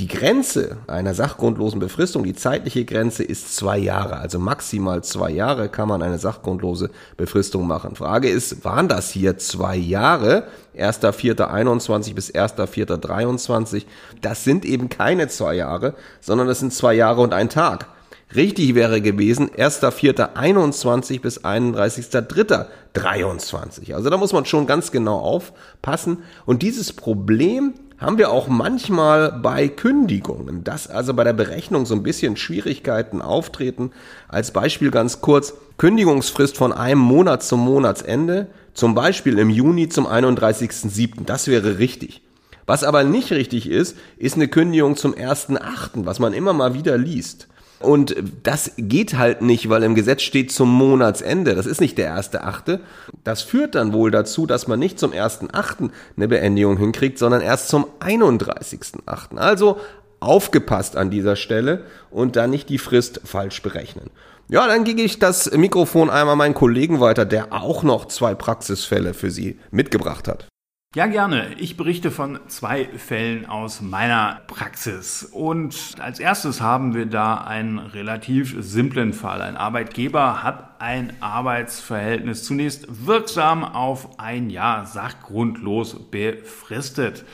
die 0.00 0.08
Grenze 0.08 0.78
einer 0.88 1.14
sachgrundlosen 1.14 1.78
Befristung, 1.78 2.24
die 2.24 2.34
zeitliche 2.34 2.84
Grenze 2.84 3.22
ist 3.22 3.54
zwei 3.54 3.78
Jahre, 3.78 4.16
also 4.16 4.40
maximal 4.40 5.04
zwei 5.04 5.30
Jahre 5.30 5.68
kann 5.68 5.88
man 5.88 6.02
eine 6.02 6.18
sachgrundlose 6.18 6.90
Befristung 7.16 7.68
machen. 7.68 7.94
Frage 7.94 8.28
ist, 8.28 8.64
waren 8.64 8.88
das 8.88 9.10
hier 9.10 9.38
zwei 9.38 9.76
Jahre? 9.76 10.48
1.4.21 10.76 12.14
bis 12.14 12.34
1.4.23? 12.34 13.84
Das 14.20 14.42
sind 14.42 14.64
eben 14.64 14.88
keine 14.88 15.28
zwei 15.28 15.54
Jahre, 15.54 15.94
sondern 16.20 16.48
das 16.48 16.58
sind 16.58 16.74
zwei 16.74 16.94
Jahre 16.94 17.20
und 17.20 17.32
ein 17.32 17.48
Tag. 17.48 17.86
Richtig 18.34 18.74
wäre 18.74 19.00
gewesen 19.00 19.50
1.4.21 19.50 21.20
bis 21.20 21.44
31.3.23. 21.44 23.94
Also 23.94 24.10
da 24.10 24.16
muss 24.16 24.32
man 24.32 24.44
schon 24.44 24.66
ganz 24.66 24.90
genau 24.90 25.20
aufpassen. 25.20 26.24
Und 26.44 26.62
dieses 26.62 26.92
Problem 26.92 27.74
haben 27.98 28.18
wir 28.18 28.30
auch 28.30 28.48
manchmal 28.48 29.32
bei 29.32 29.68
Kündigungen, 29.68 30.64
dass 30.64 30.88
also 30.88 31.14
bei 31.14 31.24
der 31.24 31.32
Berechnung 31.32 31.86
so 31.86 31.94
ein 31.94 32.02
bisschen 32.02 32.36
Schwierigkeiten 32.36 33.22
auftreten. 33.22 33.92
Als 34.28 34.52
Beispiel 34.52 34.90
ganz 34.90 35.20
kurz, 35.20 35.54
Kündigungsfrist 35.78 36.56
von 36.56 36.72
einem 36.72 37.00
Monat 37.00 37.42
zum 37.42 37.60
Monatsende, 37.60 38.48
zum 38.74 38.94
Beispiel 38.94 39.38
im 39.38 39.50
Juni 39.50 39.88
zum 39.88 40.06
31.07. 40.06 41.24
Das 41.24 41.46
wäre 41.46 41.78
richtig. 41.78 42.22
Was 42.66 42.82
aber 42.82 43.04
nicht 43.04 43.30
richtig 43.30 43.68
ist, 43.68 43.96
ist 44.16 44.36
eine 44.36 44.48
Kündigung 44.48 44.96
zum 44.96 45.14
1.08., 45.14 46.04
was 46.04 46.18
man 46.18 46.32
immer 46.32 46.52
mal 46.52 46.74
wieder 46.74 46.96
liest. 46.96 47.48
Und 47.80 48.16
das 48.42 48.72
geht 48.76 49.18
halt 49.18 49.42
nicht, 49.42 49.68
weil 49.68 49.82
im 49.82 49.94
Gesetz 49.94 50.22
steht 50.22 50.52
zum 50.52 50.70
Monatsende. 50.70 51.54
Das 51.54 51.66
ist 51.66 51.80
nicht 51.80 51.98
der 51.98 52.06
erste 52.06 52.44
Achte. 52.44 52.80
Das 53.24 53.42
führt 53.42 53.74
dann 53.74 53.92
wohl 53.92 54.10
dazu, 54.10 54.46
dass 54.46 54.66
man 54.66 54.78
nicht 54.78 54.98
zum 54.98 55.12
ersten 55.12 55.48
Achten 55.52 55.90
eine 56.16 56.28
Beendigung 56.28 56.78
hinkriegt, 56.78 57.18
sondern 57.18 57.42
erst 57.42 57.68
zum 57.68 57.86
31.8. 58.00 59.36
Also 59.36 59.78
aufgepasst 60.20 60.96
an 60.96 61.10
dieser 61.10 61.36
Stelle 61.36 61.84
und 62.10 62.36
dann 62.36 62.50
nicht 62.50 62.68
die 62.68 62.78
Frist 62.78 63.20
falsch 63.24 63.60
berechnen. 63.62 64.10
Ja, 64.48 64.66
dann 64.66 64.84
gebe 64.84 65.00
ich 65.00 65.18
das 65.18 65.50
Mikrofon 65.52 66.10
einmal 66.10 66.36
meinen 66.36 66.54
Kollegen 66.54 67.00
weiter, 67.00 67.24
der 67.24 67.52
auch 67.52 67.82
noch 67.82 68.06
zwei 68.06 68.34
Praxisfälle 68.34 69.14
für 69.14 69.30
Sie 69.30 69.58
mitgebracht 69.70 70.28
hat. 70.28 70.46
Ja, 70.94 71.06
gerne. 71.06 71.56
Ich 71.58 71.76
berichte 71.76 72.12
von 72.12 72.38
zwei 72.46 72.84
Fällen 72.84 73.46
aus 73.46 73.80
meiner 73.80 74.42
Praxis. 74.46 75.24
Und 75.24 75.96
als 75.98 76.20
erstes 76.20 76.60
haben 76.60 76.94
wir 76.94 77.06
da 77.06 77.34
einen 77.34 77.80
relativ 77.80 78.54
simplen 78.60 79.12
Fall. 79.12 79.42
Ein 79.42 79.56
Arbeitgeber 79.56 80.44
hat 80.44 80.80
ein 80.80 81.12
Arbeitsverhältnis 81.18 82.44
zunächst 82.44 82.86
wirksam 83.06 83.64
auf 83.64 84.20
ein 84.20 84.50
Jahr 84.50 84.86
sachgrundlos 84.86 85.96
befristet. 86.12 87.24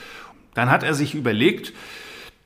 Dann 0.55 0.71
hat 0.71 0.81
er 0.81 0.95
sich 0.95 1.13
überlegt, 1.13 1.71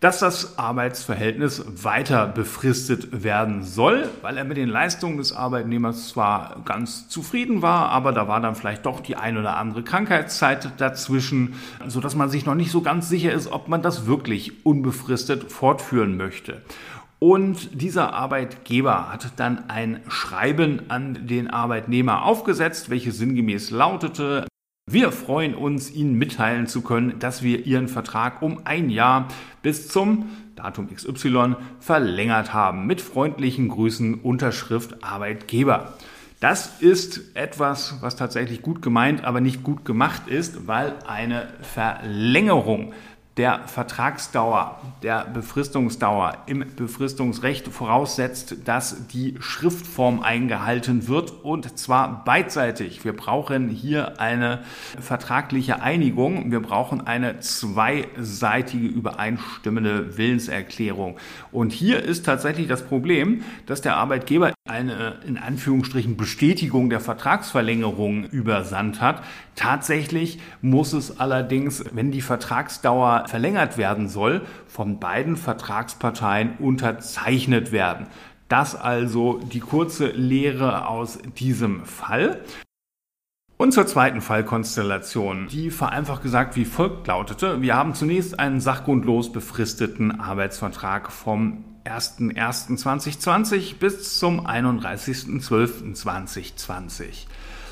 dass 0.05 0.19
das 0.19 0.59
Arbeitsverhältnis 0.59 1.65
weiter 1.83 2.27
befristet 2.27 3.23
werden 3.23 3.63
soll, 3.63 4.07
weil 4.21 4.37
er 4.37 4.43
mit 4.43 4.55
den 4.55 4.69
Leistungen 4.69 5.17
des 5.17 5.33
Arbeitnehmers 5.33 6.09
zwar 6.09 6.61
ganz 6.63 7.09
zufrieden 7.09 7.63
war, 7.63 7.89
aber 7.89 8.11
da 8.11 8.27
war 8.27 8.39
dann 8.39 8.53
vielleicht 8.53 8.85
doch 8.85 8.99
die 8.99 9.15
ein 9.15 9.35
oder 9.35 9.57
andere 9.57 9.81
Krankheitszeit 9.81 10.79
dazwischen, 10.79 11.55
so 11.87 12.01
dass 12.01 12.13
man 12.13 12.29
sich 12.29 12.45
noch 12.45 12.53
nicht 12.53 12.69
so 12.69 12.83
ganz 12.83 13.09
sicher 13.09 13.31
ist, 13.31 13.51
ob 13.51 13.67
man 13.67 13.81
das 13.81 14.05
wirklich 14.05 14.63
unbefristet 14.63 15.51
fortführen 15.51 16.17
möchte. 16.17 16.61
Und 17.17 17.81
dieser 17.81 18.13
Arbeitgeber 18.13 19.11
hat 19.11 19.31
dann 19.37 19.71
ein 19.71 20.01
Schreiben 20.07 20.83
an 20.87 21.25
den 21.25 21.49
Arbeitnehmer 21.49 22.25
aufgesetzt, 22.25 22.91
welches 22.91 23.17
sinngemäß 23.17 23.71
lautete, 23.71 24.45
wir 24.87 25.11
freuen 25.11 25.55
uns, 25.55 25.89
Ihnen 25.89 26.13
mitteilen 26.13 26.67
zu 26.67 26.81
können, 26.81 27.17
dass 27.17 27.41
wir 27.41 27.65
Ihren 27.65 27.87
Vertrag 27.87 28.43
um 28.43 28.61
ein 28.65 28.91
Jahr 28.91 29.29
bis 29.63 29.87
zum 29.87 30.29
Datum 30.55 30.93
XY 30.93 31.55
verlängert 31.79 32.53
haben. 32.53 32.85
Mit 32.85 33.01
freundlichen 33.01 33.67
Grüßen, 33.67 34.13
Unterschrift 34.21 35.03
Arbeitgeber. 35.03 35.95
Das 36.39 36.81
ist 36.81 37.35
etwas, 37.35 37.97
was 38.01 38.15
tatsächlich 38.15 38.61
gut 38.61 38.83
gemeint, 38.83 39.23
aber 39.23 39.41
nicht 39.41 39.63
gut 39.63 39.85
gemacht 39.85 40.27
ist, 40.27 40.67
weil 40.67 40.93
eine 41.07 41.47
Verlängerung 41.61 42.93
der 43.37 43.67
Vertragsdauer, 43.67 44.79
der 45.03 45.25
Befristungsdauer 45.25 46.37
im 46.45 46.63
Befristungsrecht 46.77 47.67
voraussetzt, 47.67 48.55
dass 48.65 49.07
die 49.07 49.35
Schriftform 49.39 50.21
eingehalten 50.21 51.09
wird 51.09 51.43
und 51.43 51.77
zwar 51.77 52.23
beidseitig. 52.23 53.03
Wir 53.03 53.13
brauchen 53.13 53.67
hier 53.67 54.21
eine 54.21 54.63
vertragliche 54.99 55.81
Einigung. 55.81 56.49
Wir 56.49 56.61
brauchen 56.61 57.05
eine 57.05 57.41
zweiseitige 57.41 58.87
übereinstimmende 58.87 60.17
Willenserklärung. 60.17 61.17
Und 61.51 61.73
hier 61.73 62.01
ist 62.01 62.25
tatsächlich 62.25 62.67
das 62.67 62.83
Problem, 62.83 63.43
dass 63.65 63.81
der 63.81 63.97
Arbeitgeber 63.97 64.54
eine 64.67 65.19
in 65.27 65.37
Anführungsstrichen 65.37 66.17
Bestätigung 66.17 66.89
der 66.89 66.99
Vertragsverlängerung 66.99 68.23
übersandt 68.23 68.99
hat. 68.99 69.23
Tatsächlich 69.55 70.39
muss 70.59 70.91
es 70.93 71.19
allerdings, 71.19 71.85
wenn 71.93 72.11
die 72.11 72.21
Vertragsdauer 72.21 73.25
verlängert 73.27 73.77
werden 73.77 74.09
soll, 74.09 74.41
von 74.67 74.99
beiden 74.99 75.37
Vertragsparteien 75.37 76.57
unterzeichnet 76.57 77.71
werden. 77.71 78.07
Das 78.47 78.75
also 78.75 79.39
die 79.39 79.59
kurze 79.59 80.07
Lehre 80.07 80.87
aus 80.87 81.19
diesem 81.37 81.85
Fall. 81.85 82.41
Und 83.57 83.71
zur 83.71 83.85
zweiten 83.85 84.21
Fallkonstellation, 84.21 85.47
die 85.47 85.69
vereinfacht 85.69 86.23
gesagt 86.23 86.55
wie 86.55 86.65
folgt 86.65 87.05
lautete. 87.05 87.61
Wir 87.61 87.75
haben 87.75 87.93
zunächst 87.93 88.39
einen 88.39 88.59
sachgrundlos 88.59 89.31
befristeten 89.31 90.19
Arbeitsvertrag 90.19 91.11
vom 91.11 91.74
01.01.2020 91.85 93.77
bis 93.77 94.19
zum 94.19 94.45
31.12.2020. 94.45 97.27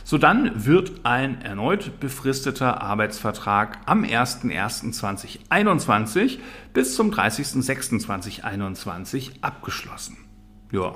Sodann 0.06 0.66
wird 0.66 1.02
ein 1.04 1.42
erneut 1.42 2.00
befristeter 2.00 2.82
Arbeitsvertrag 2.82 3.80
am 3.86 4.04
01.01.2021 4.04 6.40
bis 6.74 6.96
zum 6.96 7.12
30.06.2021 7.12 9.42
abgeschlossen. 9.42 10.18
Ja, 10.72 10.96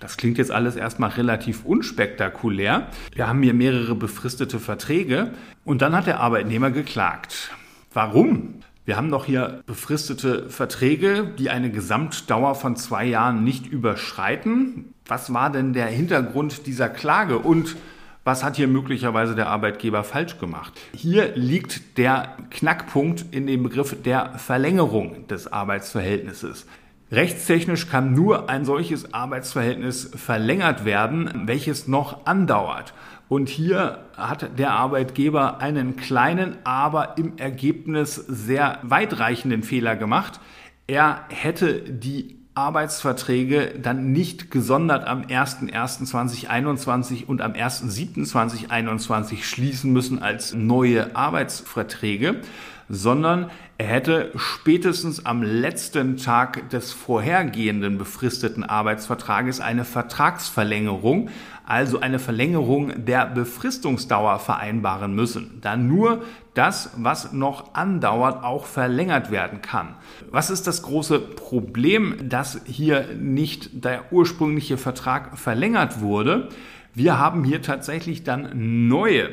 Das 0.00 0.16
klingt 0.16 0.38
jetzt 0.38 0.50
alles 0.50 0.76
erstmal 0.76 1.10
relativ 1.10 1.64
unspektakulär. 1.64 2.88
Wir 3.14 3.28
haben 3.28 3.42
hier 3.42 3.54
mehrere 3.54 3.94
befristete 3.94 4.58
Verträge 4.58 5.32
und 5.64 5.82
dann 5.82 5.94
hat 5.94 6.06
der 6.06 6.20
Arbeitnehmer 6.20 6.70
geklagt. 6.70 7.50
Warum? 7.92 8.62
Wir 8.86 8.96
haben 8.96 9.10
doch 9.10 9.24
hier 9.24 9.64
befristete 9.66 10.48
Verträge, 10.48 11.34
die 11.36 11.50
eine 11.50 11.72
Gesamtdauer 11.72 12.54
von 12.54 12.76
zwei 12.76 13.04
Jahren 13.04 13.42
nicht 13.42 13.66
überschreiten. 13.66 14.94
Was 15.06 15.34
war 15.34 15.50
denn 15.50 15.72
der 15.72 15.88
Hintergrund 15.88 16.68
dieser 16.68 16.88
Klage 16.88 17.40
und 17.40 17.74
was 18.22 18.44
hat 18.44 18.54
hier 18.54 18.68
möglicherweise 18.68 19.34
der 19.34 19.48
Arbeitgeber 19.48 20.04
falsch 20.04 20.38
gemacht? 20.38 20.72
Hier 20.94 21.34
liegt 21.34 21.98
der 21.98 22.36
Knackpunkt 22.50 23.24
in 23.32 23.48
dem 23.48 23.64
Begriff 23.64 24.00
der 24.04 24.38
Verlängerung 24.38 25.26
des 25.26 25.52
Arbeitsverhältnisses. 25.52 26.66
Rechtstechnisch 27.10 27.88
kann 27.88 28.14
nur 28.14 28.48
ein 28.48 28.64
solches 28.64 29.12
Arbeitsverhältnis 29.12 30.10
verlängert 30.14 30.84
werden, 30.84 31.42
welches 31.46 31.88
noch 31.88 32.26
andauert. 32.26 32.94
Und 33.28 33.48
hier 33.48 34.04
hat 34.16 34.58
der 34.58 34.72
Arbeitgeber 34.72 35.60
einen 35.60 35.96
kleinen, 35.96 36.56
aber 36.64 37.18
im 37.18 37.38
Ergebnis 37.38 38.14
sehr 38.14 38.78
weitreichenden 38.82 39.62
Fehler 39.62 39.96
gemacht. 39.96 40.40
Er 40.86 41.24
hätte 41.28 41.80
die 41.80 42.36
Arbeitsverträge 42.54 43.74
dann 43.82 44.12
nicht 44.12 44.50
gesondert 44.50 45.06
am 45.06 45.22
01.01.2021 45.22 47.26
und 47.26 47.42
am 47.42 47.52
1.07.2021 47.52 49.42
schließen 49.42 49.92
müssen 49.92 50.22
als 50.22 50.54
neue 50.54 51.14
Arbeitsverträge, 51.14 52.40
sondern 52.88 53.50
er 53.76 53.88
hätte 53.88 54.32
spätestens 54.36 55.26
am 55.26 55.42
letzten 55.42 56.16
Tag 56.16 56.70
des 56.70 56.94
vorhergehenden 56.94 57.98
befristeten 57.98 58.64
Arbeitsvertrages 58.64 59.60
eine 59.60 59.84
Vertragsverlängerung, 59.84 61.28
also 61.66 62.00
eine 62.00 62.18
Verlängerung 62.18 63.04
der 63.04 63.26
Befristungsdauer 63.26 64.38
vereinbaren 64.38 65.14
müssen, 65.14 65.58
da 65.60 65.76
nur 65.76 66.22
das, 66.54 66.92
was 66.96 67.32
noch 67.32 67.74
andauert, 67.74 68.44
auch 68.44 68.64
verlängert 68.64 69.30
werden 69.30 69.60
kann. 69.60 69.96
Was 70.30 70.48
ist 70.48 70.66
das 70.66 70.82
große 70.82 71.18
Problem, 71.18 72.28
dass 72.28 72.60
hier 72.64 73.08
nicht 73.18 73.84
der 73.84 74.12
ursprüngliche 74.12 74.78
Vertrag 74.78 75.36
verlängert 75.36 76.00
wurde? 76.00 76.48
Wir 76.94 77.18
haben 77.18 77.44
hier 77.44 77.60
tatsächlich 77.60 78.22
dann 78.22 78.88
neue 78.88 79.28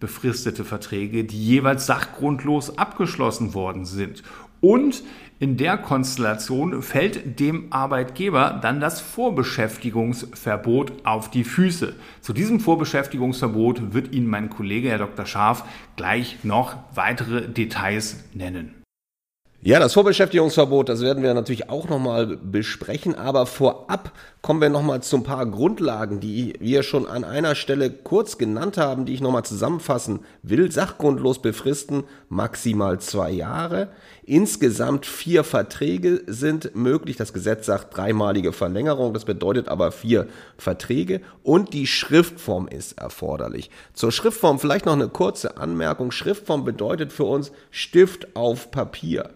befristete 0.00 0.64
Verträge, 0.64 1.24
die 1.24 1.42
jeweils 1.42 1.86
sachgrundlos 1.86 2.78
abgeschlossen 2.78 3.54
worden 3.54 3.84
sind. 3.84 4.22
Und 4.60 5.02
in 5.40 5.56
der 5.56 5.78
Konstellation 5.78 6.82
fällt 6.82 7.40
dem 7.40 7.72
Arbeitgeber 7.72 8.58
dann 8.60 8.78
das 8.78 9.00
Vorbeschäftigungsverbot 9.00 11.06
auf 11.06 11.30
die 11.30 11.44
Füße. 11.44 11.94
Zu 12.20 12.34
diesem 12.34 12.60
Vorbeschäftigungsverbot 12.60 13.94
wird 13.94 14.12
Ihnen 14.12 14.26
mein 14.26 14.50
Kollege 14.50 14.90
Herr 14.90 14.98
Dr. 14.98 15.24
Scharf 15.24 15.64
gleich 15.96 16.44
noch 16.44 16.76
weitere 16.94 17.48
Details 17.48 18.22
nennen. 18.34 18.79
Ja, 19.62 19.78
das 19.78 19.92
Vorbeschäftigungsverbot, 19.92 20.88
das 20.88 21.02
werden 21.02 21.22
wir 21.22 21.34
natürlich 21.34 21.68
auch 21.68 21.86
nochmal 21.86 22.38
besprechen, 22.38 23.14
aber 23.14 23.44
vorab 23.44 24.10
kommen 24.40 24.62
wir 24.62 24.70
nochmal 24.70 25.02
zu 25.02 25.16
ein 25.16 25.22
paar 25.22 25.44
Grundlagen, 25.44 26.18
die 26.18 26.54
wir 26.60 26.82
schon 26.82 27.06
an 27.06 27.24
einer 27.24 27.54
Stelle 27.54 27.90
kurz 27.90 28.38
genannt 28.38 28.78
haben, 28.78 29.04
die 29.04 29.12
ich 29.12 29.20
nochmal 29.20 29.44
zusammenfassen 29.44 30.20
will. 30.42 30.72
Sachgrundlos 30.72 31.42
befristen 31.42 32.04
maximal 32.30 33.00
zwei 33.00 33.32
Jahre. 33.32 33.88
Insgesamt 34.24 35.04
vier 35.04 35.44
Verträge 35.44 36.22
sind 36.26 36.74
möglich. 36.74 37.16
Das 37.16 37.34
Gesetz 37.34 37.66
sagt 37.66 37.94
dreimalige 37.94 38.54
Verlängerung, 38.54 39.12
das 39.12 39.26
bedeutet 39.26 39.68
aber 39.68 39.92
vier 39.92 40.26
Verträge 40.56 41.20
und 41.42 41.74
die 41.74 41.86
Schriftform 41.86 42.66
ist 42.66 42.98
erforderlich. 42.98 43.70
Zur 43.92 44.10
Schriftform 44.10 44.58
vielleicht 44.58 44.86
noch 44.86 44.94
eine 44.94 45.08
kurze 45.08 45.58
Anmerkung. 45.58 46.12
Schriftform 46.12 46.64
bedeutet 46.64 47.12
für 47.12 47.24
uns 47.24 47.52
Stift 47.70 48.34
auf 48.34 48.70
Papier. 48.70 49.28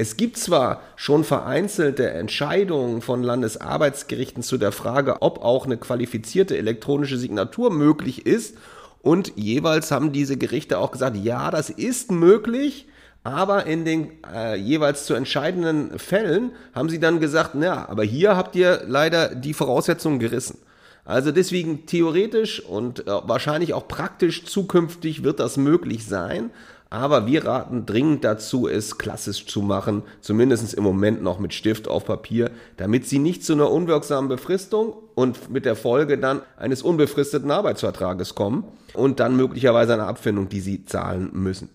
Es 0.00 0.16
gibt 0.16 0.38
zwar 0.38 0.80
schon 0.96 1.24
vereinzelte 1.24 2.08
Entscheidungen 2.08 3.02
von 3.02 3.22
Landesarbeitsgerichten 3.22 4.42
zu 4.42 4.56
der 4.56 4.72
Frage, 4.72 5.20
ob 5.20 5.44
auch 5.44 5.66
eine 5.66 5.76
qualifizierte 5.76 6.56
elektronische 6.56 7.18
Signatur 7.18 7.70
möglich 7.70 8.24
ist. 8.24 8.56
Und 9.02 9.34
jeweils 9.36 9.90
haben 9.90 10.12
diese 10.12 10.38
Gerichte 10.38 10.78
auch 10.78 10.92
gesagt, 10.92 11.18
ja, 11.18 11.50
das 11.50 11.68
ist 11.68 12.10
möglich. 12.10 12.88
Aber 13.24 13.66
in 13.66 13.84
den 13.84 14.12
äh, 14.34 14.56
jeweils 14.56 15.04
zu 15.04 15.12
entscheidenden 15.12 15.98
Fällen 15.98 16.52
haben 16.74 16.88
sie 16.88 16.98
dann 16.98 17.20
gesagt, 17.20 17.50
na, 17.52 17.86
aber 17.86 18.02
hier 18.02 18.38
habt 18.38 18.56
ihr 18.56 18.82
leider 18.86 19.34
die 19.34 19.52
Voraussetzungen 19.52 20.18
gerissen. 20.18 20.56
Also 21.04 21.30
deswegen 21.30 21.84
theoretisch 21.84 22.60
und 22.60 23.06
äh, 23.06 23.10
wahrscheinlich 23.24 23.74
auch 23.74 23.86
praktisch 23.86 24.46
zukünftig 24.46 25.24
wird 25.24 25.40
das 25.40 25.58
möglich 25.58 26.06
sein. 26.06 26.52
Aber 26.92 27.26
wir 27.28 27.44
raten 27.44 27.86
dringend 27.86 28.24
dazu, 28.24 28.66
es 28.66 28.98
klassisch 28.98 29.46
zu 29.46 29.62
machen, 29.62 30.02
zumindest 30.20 30.74
im 30.74 30.82
Moment 30.82 31.22
noch 31.22 31.38
mit 31.38 31.54
Stift 31.54 31.86
auf 31.86 32.04
Papier, 32.04 32.50
damit 32.76 33.06
sie 33.06 33.20
nicht 33.20 33.44
zu 33.44 33.52
einer 33.52 33.70
unwirksamen 33.70 34.28
Befristung 34.28 34.94
und 35.14 35.50
mit 35.50 35.64
der 35.66 35.76
Folge 35.76 36.18
dann 36.18 36.42
eines 36.56 36.82
unbefristeten 36.82 37.52
Arbeitsvertrages 37.52 38.34
kommen 38.34 38.64
und 38.92 39.20
dann 39.20 39.36
möglicherweise 39.36 39.94
eine 39.94 40.06
Abfindung, 40.06 40.48
die 40.48 40.60
sie 40.60 40.84
zahlen 40.84 41.30
müssen. 41.32 41.68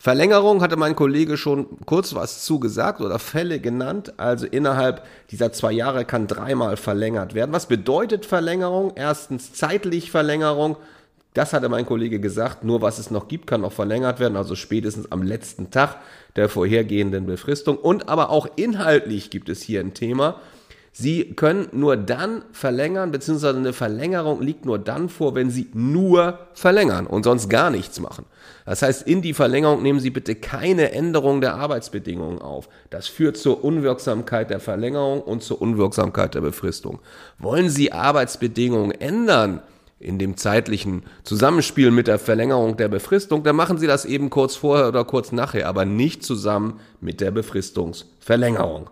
Verlängerung 0.00 0.62
hatte 0.62 0.76
mein 0.76 0.94
Kollege 0.94 1.36
schon 1.36 1.84
kurz 1.84 2.14
was 2.14 2.44
zugesagt 2.44 3.00
oder 3.00 3.18
Fälle 3.18 3.58
genannt. 3.58 4.14
Also 4.16 4.46
innerhalb 4.46 5.04
dieser 5.30 5.52
zwei 5.52 5.72
Jahre 5.72 6.04
kann 6.04 6.28
dreimal 6.28 6.76
verlängert 6.76 7.34
werden. 7.34 7.52
Was 7.52 7.66
bedeutet 7.66 8.24
Verlängerung? 8.24 8.92
Erstens 8.94 9.52
zeitlich 9.52 10.12
Verlängerung 10.12 10.76
das 11.38 11.52
hatte 11.52 11.68
mein 11.68 11.86
Kollege 11.86 12.18
gesagt, 12.18 12.64
nur 12.64 12.82
was 12.82 12.98
es 12.98 13.12
noch 13.12 13.28
gibt, 13.28 13.46
kann 13.46 13.60
noch 13.60 13.70
verlängert 13.70 14.18
werden, 14.18 14.36
also 14.36 14.56
spätestens 14.56 15.12
am 15.12 15.22
letzten 15.22 15.70
Tag 15.70 15.98
der 16.34 16.48
vorhergehenden 16.48 17.26
Befristung. 17.26 17.78
Und 17.78 18.08
aber 18.08 18.30
auch 18.30 18.48
inhaltlich 18.56 19.30
gibt 19.30 19.48
es 19.48 19.62
hier 19.62 19.78
ein 19.78 19.94
Thema. 19.94 20.40
Sie 20.90 21.34
können 21.34 21.68
nur 21.70 21.96
dann 21.96 22.42
verlängern, 22.50 23.12
beziehungsweise 23.12 23.56
eine 23.56 23.72
Verlängerung 23.72 24.42
liegt 24.42 24.64
nur 24.64 24.80
dann 24.80 25.08
vor, 25.08 25.36
wenn 25.36 25.48
Sie 25.48 25.68
nur 25.74 26.40
verlängern 26.54 27.06
und 27.06 27.22
sonst 27.22 27.48
gar 27.48 27.70
nichts 27.70 28.00
machen. 28.00 28.24
Das 28.64 28.82
heißt, 28.82 29.06
in 29.06 29.22
die 29.22 29.32
Verlängerung 29.32 29.80
nehmen 29.80 30.00
Sie 30.00 30.10
bitte 30.10 30.34
keine 30.34 30.90
Änderung 30.90 31.40
der 31.40 31.54
Arbeitsbedingungen 31.54 32.40
auf. 32.40 32.68
Das 32.90 33.06
führt 33.06 33.36
zur 33.36 33.62
Unwirksamkeit 33.62 34.50
der 34.50 34.58
Verlängerung 34.58 35.20
und 35.20 35.44
zur 35.44 35.62
Unwirksamkeit 35.62 36.34
der 36.34 36.40
Befristung. 36.40 36.98
Wollen 37.38 37.68
Sie 37.68 37.92
Arbeitsbedingungen 37.92 38.90
ändern, 38.90 39.62
in 40.00 40.18
dem 40.18 40.36
zeitlichen 40.36 41.02
Zusammenspiel 41.24 41.90
mit 41.90 42.06
der 42.06 42.18
Verlängerung 42.18 42.76
der 42.76 42.88
Befristung, 42.88 43.42
dann 43.42 43.56
machen 43.56 43.78
Sie 43.78 43.86
das 43.86 44.04
eben 44.04 44.30
kurz 44.30 44.54
vorher 44.54 44.88
oder 44.88 45.04
kurz 45.04 45.32
nachher, 45.32 45.68
aber 45.68 45.84
nicht 45.84 46.24
zusammen 46.24 46.80
mit 47.00 47.20
der 47.20 47.30
Befristungsverlängerung. 47.30 48.90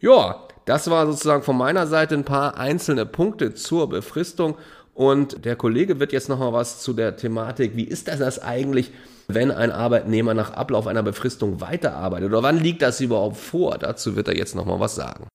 Ja, 0.00 0.44
das 0.64 0.90
war 0.90 1.06
sozusagen 1.06 1.42
von 1.42 1.56
meiner 1.56 1.86
Seite 1.86 2.14
ein 2.14 2.24
paar 2.24 2.56
einzelne 2.56 3.04
Punkte 3.04 3.54
zur 3.54 3.88
Befristung 3.88 4.56
und 4.94 5.44
der 5.44 5.56
Kollege 5.56 6.00
wird 6.00 6.12
jetzt 6.12 6.28
noch 6.28 6.38
mal 6.38 6.52
was 6.52 6.80
zu 6.80 6.92
der 6.92 7.16
Thematik, 7.16 7.76
wie 7.76 7.84
ist 7.84 8.08
das 8.08 8.38
eigentlich, 8.40 8.90
wenn 9.28 9.50
ein 9.50 9.70
Arbeitnehmer 9.70 10.34
nach 10.34 10.52
Ablauf 10.52 10.86
einer 10.86 11.02
Befristung 11.02 11.60
weiterarbeitet 11.60 12.28
oder 12.28 12.42
wann 12.42 12.58
liegt 12.58 12.82
das 12.82 13.00
überhaupt 13.00 13.36
vor? 13.36 13.78
Dazu 13.78 14.16
wird 14.16 14.28
er 14.28 14.36
jetzt 14.36 14.54
noch 14.54 14.64
mal 14.64 14.80
was 14.80 14.94
sagen. 14.94 15.28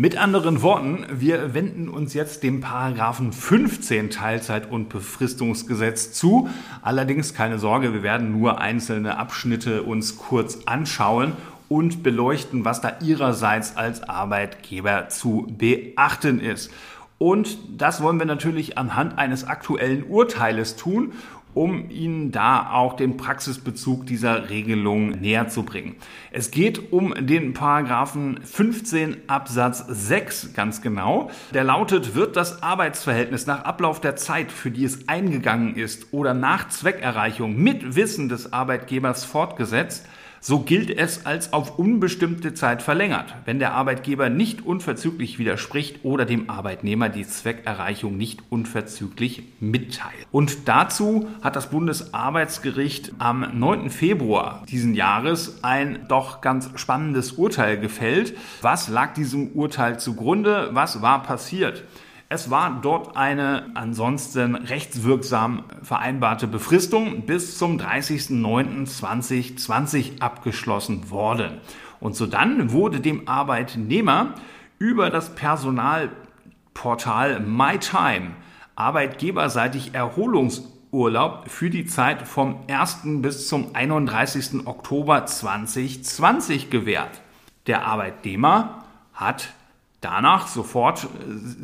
Mit 0.00 0.16
anderen 0.16 0.62
Worten, 0.62 1.06
wir 1.10 1.54
wenden 1.54 1.88
uns 1.88 2.14
jetzt 2.14 2.44
dem 2.44 2.60
Paragraphen 2.60 3.32
15 3.32 4.10
Teilzeit- 4.10 4.70
und 4.70 4.88
Befristungsgesetz 4.90 6.12
zu. 6.12 6.48
Allerdings 6.82 7.34
keine 7.34 7.58
Sorge, 7.58 7.92
wir 7.92 8.04
werden 8.04 8.30
nur 8.30 8.60
einzelne 8.60 9.18
Abschnitte 9.18 9.82
uns 9.82 10.16
kurz 10.16 10.60
anschauen 10.66 11.32
und 11.68 12.04
beleuchten, 12.04 12.64
was 12.64 12.80
da 12.80 12.98
Ihrerseits 13.00 13.76
als 13.76 14.08
Arbeitgeber 14.08 15.08
zu 15.08 15.48
beachten 15.58 16.38
ist. 16.38 16.70
Und 17.18 17.58
das 17.76 18.00
wollen 18.00 18.20
wir 18.20 18.26
natürlich 18.26 18.78
anhand 18.78 19.18
eines 19.18 19.48
aktuellen 19.48 20.04
Urteiles 20.04 20.76
tun 20.76 21.12
um 21.54 21.90
Ihnen 21.90 22.30
da 22.30 22.70
auch 22.72 22.94
den 22.94 23.16
Praxisbezug 23.16 24.06
dieser 24.06 24.50
Regelung 24.50 25.10
näher 25.10 25.48
zu 25.48 25.62
bringen. 25.62 25.96
Es 26.30 26.50
geht 26.50 26.92
um 26.92 27.14
den 27.14 27.54
Paragraphen 27.54 28.40
15 28.42 29.28
Absatz 29.28 29.84
6 29.88 30.52
ganz 30.54 30.82
genau. 30.82 31.30
Der 31.52 31.64
lautet, 31.64 32.14
wird 32.14 32.36
das 32.36 32.62
Arbeitsverhältnis 32.62 33.46
nach 33.46 33.64
Ablauf 33.64 34.00
der 34.00 34.16
Zeit, 34.16 34.52
für 34.52 34.70
die 34.70 34.84
es 34.84 35.08
eingegangen 35.08 35.74
ist 35.74 36.12
oder 36.12 36.34
nach 36.34 36.68
Zweckerreichung 36.68 37.56
mit 37.56 37.96
Wissen 37.96 38.28
des 38.28 38.52
Arbeitgebers 38.52 39.24
fortgesetzt, 39.24 40.06
so 40.40 40.60
gilt 40.60 40.90
es 40.90 41.26
als 41.26 41.52
auf 41.52 41.78
unbestimmte 41.78 42.54
Zeit 42.54 42.82
verlängert, 42.82 43.34
wenn 43.44 43.58
der 43.58 43.74
Arbeitgeber 43.74 44.28
nicht 44.28 44.64
unverzüglich 44.64 45.38
widerspricht 45.38 46.04
oder 46.04 46.24
dem 46.24 46.50
Arbeitnehmer 46.50 47.08
die 47.08 47.26
Zweckerreichung 47.26 48.16
nicht 48.16 48.42
unverzüglich 48.50 49.44
mitteilt. 49.60 50.26
Und 50.30 50.68
dazu 50.68 51.28
hat 51.42 51.56
das 51.56 51.70
Bundesarbeitsgericht 51.70 53.12
am 53.18 53.58
9. 53.58 53.90
Februar 53.90 54.64
diesen 54.68 54.94
Jahres 54.94 55.62
ein 55.62 56.06
doch 56.08 56.40
ganz 56.40 56.70
spannendes 56.76 57.32
Urteil 57.32 57.78
gefällt. 57.78 58.36
Was 58.62 58.88
lag 58.88 59.14
diesem 59.14 59.52
Urteil 59.52 59.98
zugrunde? 59.98 60.70
Was 60.72 61.02
war 61.02 61.22
passiert? 61.22 61.84
Es 62.30 62.50
war 62.50 62.80
dort 62.82 63.16
eine 63.16 63.70
ansonsten 63.72 64.54
rechtswirksam 64.54 65.64
vereinbarte 65.82 66.46
Befristung 66.46 67.22
bis 67.22 67.56
zum 67.56 67.78
30.09.2020 67.78 70.20
abgeschlossen 70.20 71.10
worden. 71.10 71.62
Und 72.00 72.16
sodann 72.16 72.70
wurde 72.70 73.00
dem 73.00 73.26
Arbeitnehmer 73.28 74.34
über 74.78 75.08
das 75.08 75.34
Personalportal 75.34 77.40
MyTime 77.40 78.32
arbeitgeberseitig 78.76 79.94
Erholungsurlaub 79.94 81.48
für 81.48 81.70
die 81.70 81.86
Zeit 81.86 82.28
vom 82.28 82.56
1. 82.68 83.22
bis 83.22 83.48
zum 83.48 83.74
31. 83.74 84.66
Oktober 84.66 85.24
2020 85.24 86.68
gewährt. 86.68 87.22
Der 87.66 87.86
Arbeitnehmer 87.86 88.84
hat 89.14 89.54
danach 90.00 90.46
sofort 90.46 91.04
äh, 91.04 91.06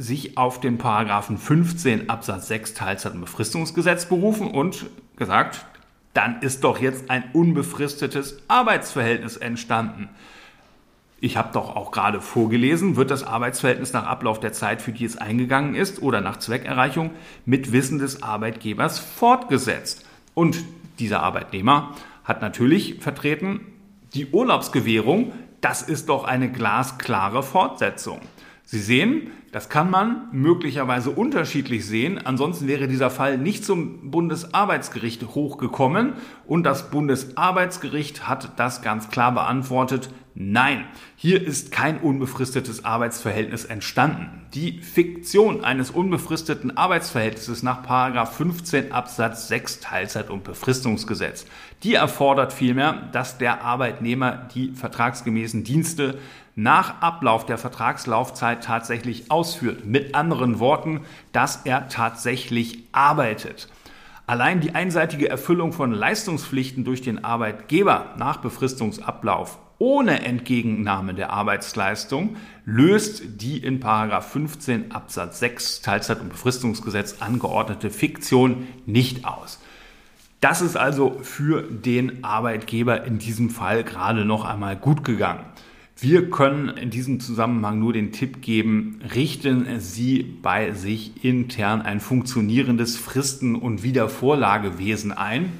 sich 0.01 0.37
auf 0.37 0.61
den 0.61 0.79
Paragraphen 0.79 1.39
15 1.39 2.09
Absatz 2.11 2.49
6 2.49 2.75
Teilzeit- 2.75 3.15
und 3.15 3.21
Befristungsgesetz 3.21 4.07
berufen 4.07 4.51
und 4.51 4.87
gesagt, 5.17 5.67
dann 6.13 6.41
ist 6.43 6.65
doch 6.65 6.81
jetzt 6.81 7.11
ein 7.11 7.25
unbefristetes 7.33 8.39
Arbeitsverhältnis 8.49 9.37
entstanden. 9.37 10.09
Ich 11.21 11.37
habe 11.37 11.53
doch 11.53 11.75
auch 11.75 11.91
gerade 11.91 12.21
vorgelesen, 12.21 12.97
wird 12.97 13.11
das 13.11 13.25
Arbeitsverhältnis 13.25 13.93
nach 13.93 14.07
Ablauf 14.07 14.41
der 14.41 14.53
Zeit, 14.53 14.83
für 14.83 14.93
die 14.93 15.05
es 15.05 15.17
eingegangen 15.17 15.75
ist, 15.75 16.03
oder 16.03 16.21
nach 16.21 16.39
Zweckerreichung 16.39 17.11
mit 17.47 17.73
Wissen 17.73 17.99
des 17.99 18.23
Arbeitgebers 18.23 18.99
fortgesetzt. 18.99 20.05
Und 20.35 20.65
dieser 20.99 21.23
Arbeitnehmer 21.23 21.95
hat 22.25 22.43
natürlich 22.43 22.97
vertreten, 23.01 23.61
die 24.15 24.27
Urlaubsgewährung 24.27 25.33
das 25.65 25.81
ist 25.81 26.11
doch 26.11 26.25
eine 26.25 26.53
glasklare 26.53 27.43
Fortsetzung. 27.43 28.21
Sie 28.65 28.81
sehen, 28.81 29.31
das 29.51 29.71
kann 29.71 29.91
man 29.91 30.29
möglicherweise 30.31 31.09
unterschiedlich 31.11 31.87
sehen. 31.87 32.21
Ansonsten 32.23 32.67
wäre 32.67 32.87
dieser 32.87 33.09
Fall 33.09 33.39
nicht 33.39 33.65
zum 33.65 34.11
Bundesarbeitsgericht 34.11 35.23
hochgekommen. 35.35 36.15
Und 36.47 36.65
das 36.65 36.91
Bundesarbeitsgericht 36.91 38.29
hat 38.29 38.59
das 38.59 38.83
ganz 38.83 39.09
klar 39.09 39.33
beantwortet. 39.33 40.11
Nein, 40.37 40.87
hier 41.15 41.47
ist 41.47 41.71
kein 41.71 41.99
unbefristetes 41.99 42.85
Arbeitsverhältnis 42.85 43.65
entstanden. 43.65 44.45
Die 44.53 44.81
Fiktion 44.81 45.63
eines 45.63 45.93
unbefristeten 45.93 46.77
Arbeitsverhältnisses 46.77 47.63
nach 47.63 47.85
15 48.27 48.91
Absatz 48.91 49.47
6 49.47 49.79
Teilzeit- 49.79 50.31
und 50.31 50.43
Befristungsgesetz, 50.43 51.47
die 51.85 51.95
erfordert 51.95 52.53
vielmehr, 52.53 53.11
dass 53.13 53.39
der 53.39 53.63
Arbeitnehmer 53.63 54.49
die 54.53 54.73
vertragsgemäßen 54.73 55.63
Dienste 55.63 56.19
nach 56.57 57.01
Ablauf 57.01 57.47
der 57.47 57.59
Vertragslaufzeit 57.59 58.65
tatsächlich 58.65 59.31
ausführt. 59.31 59.87
Mit 59.87 60.17
anderen 60.17 60.59
Worten, 60.59 61.03
dass 61.31 61.61
er 61.65 61.89
tatsächlich 61.89 62.83
arbeitet. 62.91 63.69
Allein 64.27 64.61
die 64.61 64.75
einseitige 64.75 65.29
Erfüllung 65.29 65.73
von 65.73 65.93
Leistungspflichten 65.93 66.83
durch 66.83 67.03
den 67.03 67.25
Arbeitgeber 67.25 68.15
nach 68.19 68.39
Befristungsablauf 68.39 69.59
ohne 69.85 70.25
Entgegennahme 70.25 71.13
der 71.13 71.29
Arbeitsleistung 71.29 72.37
löst 72.65 73.43
die 73.43 73.59
in 73.59 73.83
15 73.83 74.93
Absatz 74.93 75.41
6 75.41 75.83
Teilzeit- 75.83 76.23
und 76.23 76.31
Befristungsgesetz 76.31 77.17
angeordnete 77.21 77.91
Fiktion 77.91 78.67
nicht 78.87 79.27
aus. 79.27 79.61
Das 80.41 80.63
ist 80.63 80.79
also 80.79 81.19
für 81.21 81.61
den 81.61 82.25
Arbeitgeber 82.25 83.05
in 83.05 83.19
diesem 83.19 83.51
Fall 83.51 83.85
gerade 83.85 84.25
noch 84.25 84.47
einmal 84.47 84.75
gut 84.75 85.05
gegangen. 85.05 85.45
Wir 85.99 86.31
können 86.31 86.71
in 86.71 86.89
diesem 86.89 87.21
Zusammenhang 87.21 87.79
nur 87.79 87.93
den 87.93 88.11
Tipp 88.11 88.41
geben, 88.41 89.01
richten 89.15 89.81
Sie 89.81 90.23
bei 90.23 90.73
sich 90.73 91.23
intern 91.23 91.83
ein 91.83 92.01
funktionierendes 92.01 92.97
Fristen- 92.97 93.55
und 93.55 93.83
Wiedervorlagewesen 93.83 95.13
ein, 95.13 95.53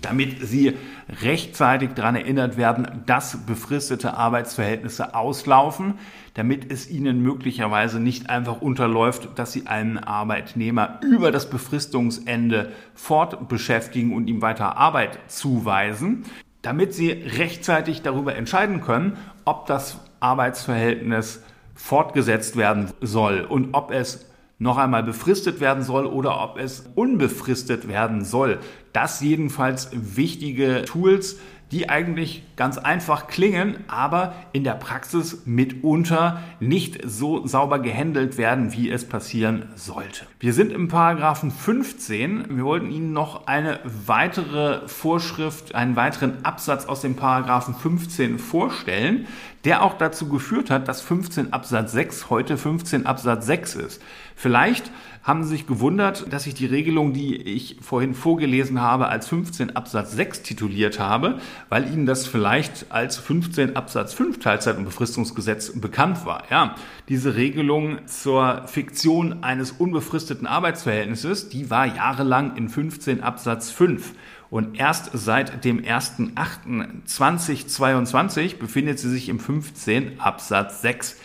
damit 0.00 0.46
Sie 0.46 0.76
rechtzeitig 1.22 1.90
daran 1.94 2.16
erinnert 2.16 2.56
werden, 2.56 3.02
dass 3.06 3.46
befristete 3.46 4.14
Arbeitsverhältnisse 4.14 5.14
auslaufen, 5.14 5.94
damit 6.34 6.70
es 6.70 6.88
Ihnen 6.88 7.22
möglicherweise 7.22 8.00
nicht 8.00 8.30
einfach 8.30 8.60
unterläuft, 8.60 9.30
dass 9.36 9.52
Sie 9.52 9.66
einen 9.66 9.98
Arbeitnehmer 9.98 11.00
über 11.02 11.32
das 11.32 11.50
Befristungsende 11.50 12.72
fortbeschäftigen 12.94 14.14
und 14.14 14.28
ihm 14.28 14.42
weiter 14.42 14.76
Arbeit 14.76 15.18
zuweisen 15.28 16.24
damit 16.62 16.92
Sie 16.92 17.10
rechtzeitig 17.10 18.02
darüber 18.02 18.34
entscheiden 18.34 18.80
können, 18.80 19.16
ob 19.44 19.66
das 19.66 19.98
Arbeitsverhältnis 20.20 21.42
fortgesetzt 21.74 22.56
werden 22.56 22.90
soll 23.00 23.42
und 23.42 23.74
ob 23.74 23.92
es 23.92 24.26
noch 24.58 24.76
einmal 24.76 25.02
befristet 25.02 25.60
werden 25.60 25.82
soll 25.82 26.06
oder 26.06 26.42
ob 26.42 26.58
es 26.58 26.90
unbefristet 26.94 27.88
werden 27.88 28.24
soll. 28.24 28.58
Das 28.92 29.20
jedenfalls 29.20 29.90
wichtige 29.92 30.84
Tools, 30.84 31.38
die 31.70 31.90
eigentlich 31.90 32.42
ganz 32.56 32.78
einfach 32.78 33.26
klingen, 33.26 33.84
aber 33.88 34.34
in 34.52 34.64
der 34.64 34.72
Praxis 34.72 35.42
mitunter 35.44 36.42
nicht 36.60 36.98
so 37.04 37.46
sauber 37.46 37.78
gehandelt 37.78 38.38
werden, 38.38 38.72
wie 38.72 38.90
es 38.90 39.06
passieren 39.06 39.66
sollte. 39.74 40.26
Wir 40.40 40.54
sind 40.54 40.72
im 40.72 40.88
Paragraphen 40.88 41.50
15. 41.50 42.56
Wir 42.56 42.64
wollten 42.64 42.90
Ihnen 42.90 43.12
noch 43.12 43.46
eine 43.46 43.80
weitere 43.84 44.88
Vorschrift, 44.88 45.74
einen 45.74 45.94
weiteren 45.94 46.44
Absatz 46.44 46.86
aus 46.86 47.02
dem 47.02 47.16
Paragraphen 47.16 47.74
15 47.74 48.38
vorstellen, 48.38 49.26
der 49.64 49.82
auch 49.82 49.94
dazu 49.94 50.28
geführt 50.28 50.70
hat, 50.70 50.88
dass 50.88 51.00
15 51.00 51.52
Absatz 51.52 51.92
6 51.92 52.30
heute 52.30 52.56
15 52.56 53.06
Absatz 53.06 53.46
6 53.46 53.74
ist. 53.74 54.02
Vielleicht 54.36 54.90
haben 55.24 55.42
Sie 55.42 55.50
sich 55.50 55.66
gewundert, 55.66 56.32
dass 56.32 56.46
ich 56.46 56.54
die 56.54 56.64
Regelung, 56.64 57.12
die 57.12 57.36
ich 57.36 57.76
vorhin 57.82 58.14
vorgelesen 58.14 58.80
habe, 58.80 59.08
als 59.08 59.28
15 59.28 59.76
Absatz 59.76 60.12
6 60.12 60.42
tituliert 60.42 60.98
habe, 60.98 61.38
weil 61.68 61.92
Ihnen 61.92 62.06
das 62.06 62.26
vielleicht 62.26 62.86
als 62.90 63.18
15 63.18 63.76
Absatz 63.76 64.14
5 64.14 64.38
Teilzeit- 64.38 64.78
und 64.78 64.84
Befristungsgesetz 64.84 65.78
bekannt 65.78 66.24
war. 66.24 66.44
Ja, 66.50 66.76
diese 67.08 67.34
Regelung 67.34 68.06
zur 68.06 68.62
Fiktion 68.66 69.42
eines 69.42 69.72
unbefristeten 69.72 70.46
Arbeitsverhältnisses, 70.46 71.48
die 71.48 71.68
war 71.68 71.84
jahrelang 71.84 72.56
in 72.56 72.68
15 72.68 73.22
Absatz 73.22 73.70
5. 73.70 74.14
Und 74.50 74.78
erst 74.78 75.10
seit 75.12 75.62
dem 75.64 75.82
1.8.2022 75.82 78.58
befindet 78.58 78.98
sie 78.98 79.10
sich 79.10 79.28
im 79.28 79.40
15 79.40 80.20
Absatz 80.20 80.80
6. 80.80 81.16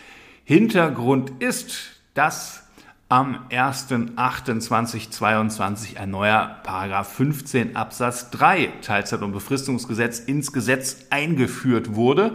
Hintergrund 0.44 1.42
ist, 1.42 2.02
dass 2.12 2.64
am 3.08 3.46
1.8.2022 3.50 5.96
ein 5.98 6.10
neuer 6.10 6.56
Paragraph 6.64 7.14
15 7.14 7.76
Absatz 7.76 8.28
3 8.30 8.72
Teilzeit- 8.82 9.22
und 9.22 9.32
Befristungsgesetz 9.32 10.18
ins 10.18 10.52
Gesetz 10.52 11.06
eingeführt 11.10 11.94
wurde 11.94 12.34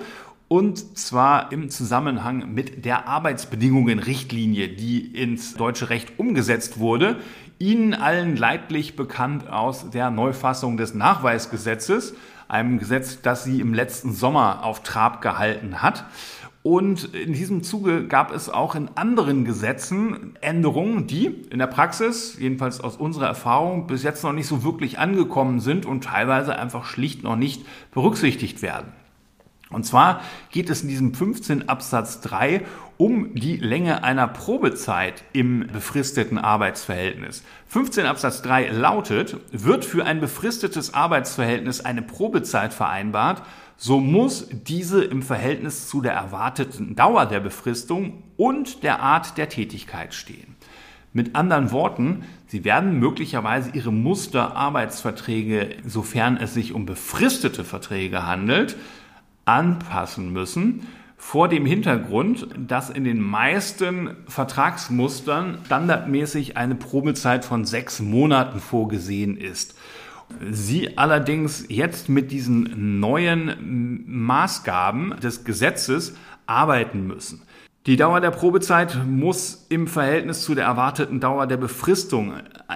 und 0.49 0.97
zwar 0.97 1.51
im 1.51 1.69
Zusammenhang 1.69 2.53
mit 2.53 2.83
der 2.83 3.07
Arbeitsbedingungen-Richtlinie, 3.07 4.67
die 4.67 4.99
ins 4.99 5.53
deutsche 5.53 5.89
Recht 5.91 6.17
umgesetzt 6.17 6.79
wurde. 6.79 7.17
Ihnen 7.59 7.93
allen 7.93 8.35
leidlich 8.35 8.95
bekannt 8.95 9.47
aus 9.47 9.91
der 9.91 10.09
Neufassung 10.09 10.75
des 10.75 10.95
Nachweisgesetzes, 10.95 12.15
einem 12.47 12.79
Gesetz, 12.79 13.21
das 13.21 13.43
sie 13.43 13.62
im 13.62 13.75
letzten 13.75 14.12
Sommer 14.12 14.65
auf 14.65 14.81
Trab 14.81 15.21
gehalten 15.21 15.83
hat. 15.83 16.05
Und 16.63 17.13
in 17.13 17.33
diesem 17.33 17.62
Zuge 17.62 18.07
gab 18.07 18.33
es 18.33 18.49
auch 18.49 18.73
in 18.73 18.89
anderen 18.95 19.45
Gesetzen 19.45 20.35
Änderungen, 20.41 21.05
die 21.05 21.27
in 21.27 21.59
der 21.59 21.67
Praxis, 21.67 22.38
jedenfalls 22.39 22.81
aus 22.81 22.97
unserer 22.97 23.27
Erfahrung, 23.27 23.85
bis 23.85 24.01
jetzt 24.01 24.23
noch 24.23 24.33
nicht 24.33 24.47
so 24.47 24.63
wirklich 24.63 24.97
angekommen 24.97 25.59
sind 25.59 25.85
und 25.85 26.05
teilweise 26.05 26.57
einfach 26.57 26.85
schlicht 26.85 27.23
noch 27.23 27.35
nicht 27.35 27.63
berücksichtigt 27.91 28.63
werden. 28.63 28.91
Und 29.71 29.86
zwar 29.86 30.21
geht 30.51 30.69
es 30.69 30.82
in 30.82 30.88
diesem 30.88 31.13
15 31.13 31.69
Absatz 31.69 32.21
3 32.21 32.65
um 32.97 33.34
die 33.36 33.55
Länge 33.58 34.03
einer 34.03 34.27
Probezeit 34.27 35.23
im 35.32 35.67
befristeten 35.67 36.38
Arbeitsverhältnis. 36.38 37.43
15 37.67 38.05
Absatz 38.05 38.41
3 38.41 38.69
lautet, 38.69 39.38
wird 39.51 39.86
für 39.86 40.05
ein 40.05 40.19
befristetes 40.19 40.93
Arbeitsverhältnis 40.93 41.82
eine 41.82 42.01
Probezeit 42.01 42.73
vereinbart, 42.73 43.43
so 43.77 43.99
muss 44.01 44.49
diese 44.51 45.03
im 45.03 45.21
Verhältnis 45.21 45.88
zu 45.88 46.01
der 46.01 46.12
erwarteten 46.12 46.95
Dauer 46.95 47.25
der 47.27 47.39
Befristung 47.39 48.23
und 48.36 48.84
der 48.84 48.99
Art 48.99 49.38
der 49.38 49.47
Tätigkeit 49.47 50.13
stehen. 50.13 50.58
Mit 51.13 51.36
anderen 51.36 51.71
Worten, 51.71 52.25
Sie 52.47 52.65
werden 52.65 52.99
möglicherweise 52.99 53.71
Ihre 53.73 53.93
Musterarbeitsverträge, 53.93 55.77
sofern 55.86 56.38
es 56.38 56.53
sich 56.53 56.73
um 56.73 56.86
befristete 56.86 57.63
Verträge 57.63 58.27
handelt, 58.27 58.75
anpassen 59.49 60.31
müssen, 60.31 60.88
vor 61.17 61.49
dem 61.49 61.65
Hintergrund, 61.65 62.47
dass 62.57 62.89
in 62.89 63.03
den 63.03 63.19
meisten 63.19 64.12
Vertragsmustern 64.27 65.57
standardmäßig 65.65 66.55
eine 66.55 66.75
Probezeit 66.75 67.43
von 67.43 67.65
sechs 67.65 67.99
Monaten 67.99 68.59
vorgesehen 68.59 69.35
ist. 69.35 69.75
Sie 70.49 70.97
allerdings 70.97 71.65
jetzt 71.67 72.07
mit 72.07 72.31
diesen 72.31 72.99
neuen 72.99 74.03
Maßgaben 74.05 75.15
des 75.21 75.43
Gesetzes 75.43 76.15
arbeiten 76.45 77.07
müssen. 77.07 77.41
Die 77.85 77.97
Dauer 77.97 78.21
der 78.21 78.31
Probezeit 78.31 78.97
muss 79.07 79.65
im 79.69 79.88
Verhältnis 79.88 80.43
zu 80.43 80.53
der 80.53 80.65
erwarteten 80.65 81.19
Dauer 81.19 81.47
der 81.47 81.57
Befristung 81.57 82.33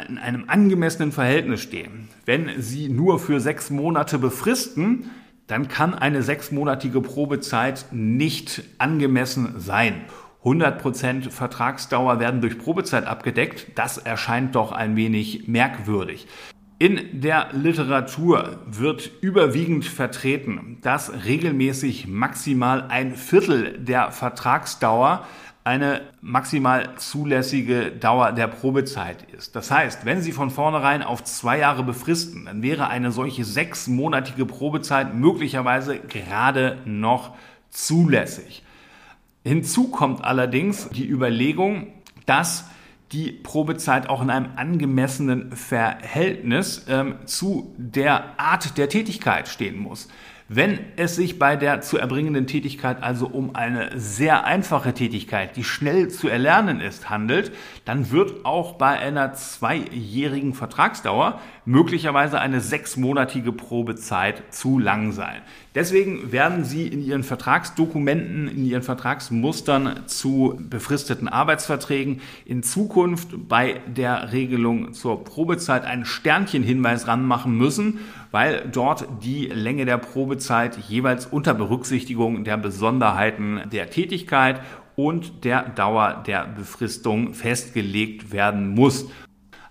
in 0.09 0.17
einem 0.17 0.45
angemessenen 0.47 1.11
Verhältnis 1.11 1.61
stehen. 1.61 2.09
Wenn 2.25 2.49
Sie 2.57 2.89
nur 2.89 3.19
für 3.19 3.39
sechs 3.39 3.69
Monate 3.69 4.17
befristen, 4.17 5.11
dann 5.47 5.67
kann 5.67 5.93
eine 5.93 6.23
sechsmonatige 6.23 7.01
Probezeit 7.01 7.85
nicht 7.91 8.63
angemessen 8.77 9.59
sein. 9.59 10.01
100% 10.43 11.29
Vertragsdauer 11.29 12.19
werden 12.19 12.41
durch 12.41 12.57
Probezeit 12.57 13.05
abgedeckt. 13.05 13.67
Das 13.75 13.97
erscheint 13.97 14.55
doch 14.55 14.71
ein 14.71 14.95
wenig 14.95 15.47
merkwürdig. 15.47 16.27
In 16.79 17.21
der 17.21 17.47
Literatur 17.53 18.59
wird 18.65 19.09
überwiegend 19.21 19.85
vertreten, 19.85 20.79
dass 20.81 21.25
regelmäßig 21.25 22.07
maximal 22.07 22.87
ein 22.89 23.15
Viertel 23.15 23.79
der 23.79 24.11
Vertragsdauer 24.11 25.25
eine 25.63 26.01
maximal 26.21 26.95
zulässige 26.97 27.91
Dauer 27.91 28.33
der 28.33 28.47
Probezeit 28.47 29.23
ist. 29.31 29.55
Das 29.55 29.71
heißt, 29.71 30.05
wenn 30.05 30.21
Sie 30.21 30.33
von 30.33 30.49
vornherein 30.49 31.01
auf 31.03 31.23
zwei 31.23 31.57
Jahre 31.59 31.83
befristen, 31.83 32.45
dann 32.45 32.61
wäre 32.61 32.87
eine 32.87 33.11
solche 33.11 33.45
sechsmonatige 33.45 34.45
Probezeit 34.45 35.13
möglicherweise 35.15 35.99
gerade 35.99 36.79
noch 36.85 37.35
zulässig. 37.69 38.63
Hinzu 39.45 39.89
kommt 39.89 40.23
allerdings 40.23 40.89
die 40.89 41.07
Überlegung, 41.07 41.87
dass 42.25 42.65
die 43.13 43.31
Probezeit 43.31 44.09
auch 44.09 44.21
in 44.21 44.29
einem 44.29 44.49
angemessenen 44.55 45.51
Verhältnis 45.51 46.85
ähm, 46.89 47.15
zu 47.25 47.73
der 47.77 48.39
Art 48.39 48.77
der 48.77 48.89
Tätigkeit 48.89 49.47
stehen 49.47 49.77
muss. 49.77 50.09
Wenn 50.55 50.77
es 50.97 51.15
sich 51.15 51.39
bei 51.39 51.55
der 51.55 51.81
zu 51.81 51.97
erbringenden 51.97 52.45
Tätigkeit 52.45 53.01
also 53.01 53.25
um 53.25 53.55
eine 53.55 53.89
sehr 53.95 54.45
einfache 54.45 54.93
Tätigkeit, 54.93 55.55
die 55.55 55.63
schnell 55.63 56.09
zu 56.09 56.27
erlernen 56.27 56.79
ist, 56.79 57.09
handelt, 57.09 57.51
dann 57.85 58.11
wird 58.11 58.45
auch 58.45 58.73
bei 58.73 58.99
einer 58.99 59.33
zweijährigen 59.33 60.53
Vertragsdauer 60.53 61.39
möglicherweise 61.65 62.39
eine 62.39 62.61
sechsmonatige 62.61 63.51
Probezeit 63.51 64.43
zu 64.53 64.77
lang 64.77 65.11
sein. 65.11 65.41
Deswegen 65.73 66.31
werden 66.31 66.65
Sie 66.65 66.85
in 66.85 67.03
Ihren 67.03 67.23
Vertragsdokumenten, 67.23 68.47
in 68.47 68.63
Ihren 68.63 68.83
Vertragsmustern 68.83 70.01
zu 70.05 70.59
befristeten 70.69 71.27
Arbeitsverträgen 71.27 72.21
in 72.45 72.61
Zukunft 72.61 73.29
bei 73.49 73.81
der 73.87 74.31
Regelung 74.33 74.93
zur 74.93 75.23
Probezeit 75.23 75.83
einen 75.83 76.05
Sternchenhinweis 76.05 77.07
ranmachen 77.07 77.57
müssen, 77.57 78.01
weil 78.29 78.67
dort 78.71 79.07
die 79.23 79.47
Länge 79.47 79.85
der 79.85 79.97
Probezeit 79.97 80.42
jeweils 80.87 81.25
unter 81.25 81.53
Berücksichtigung 81.53 82.43
der 82.43 82.57
Besonderheiten 82.57 83.61
der 83.71 83.89
Tätigkeit 83.89 84.61
und 84.95 85.43
der 85.45 85.63
Dauer 85.69 86.23
der 86.25 86.45
Befristung 86.45 87.33
festgelegt 87.33 88.31
werden 88.31 88.69
muss. 88.69 89.09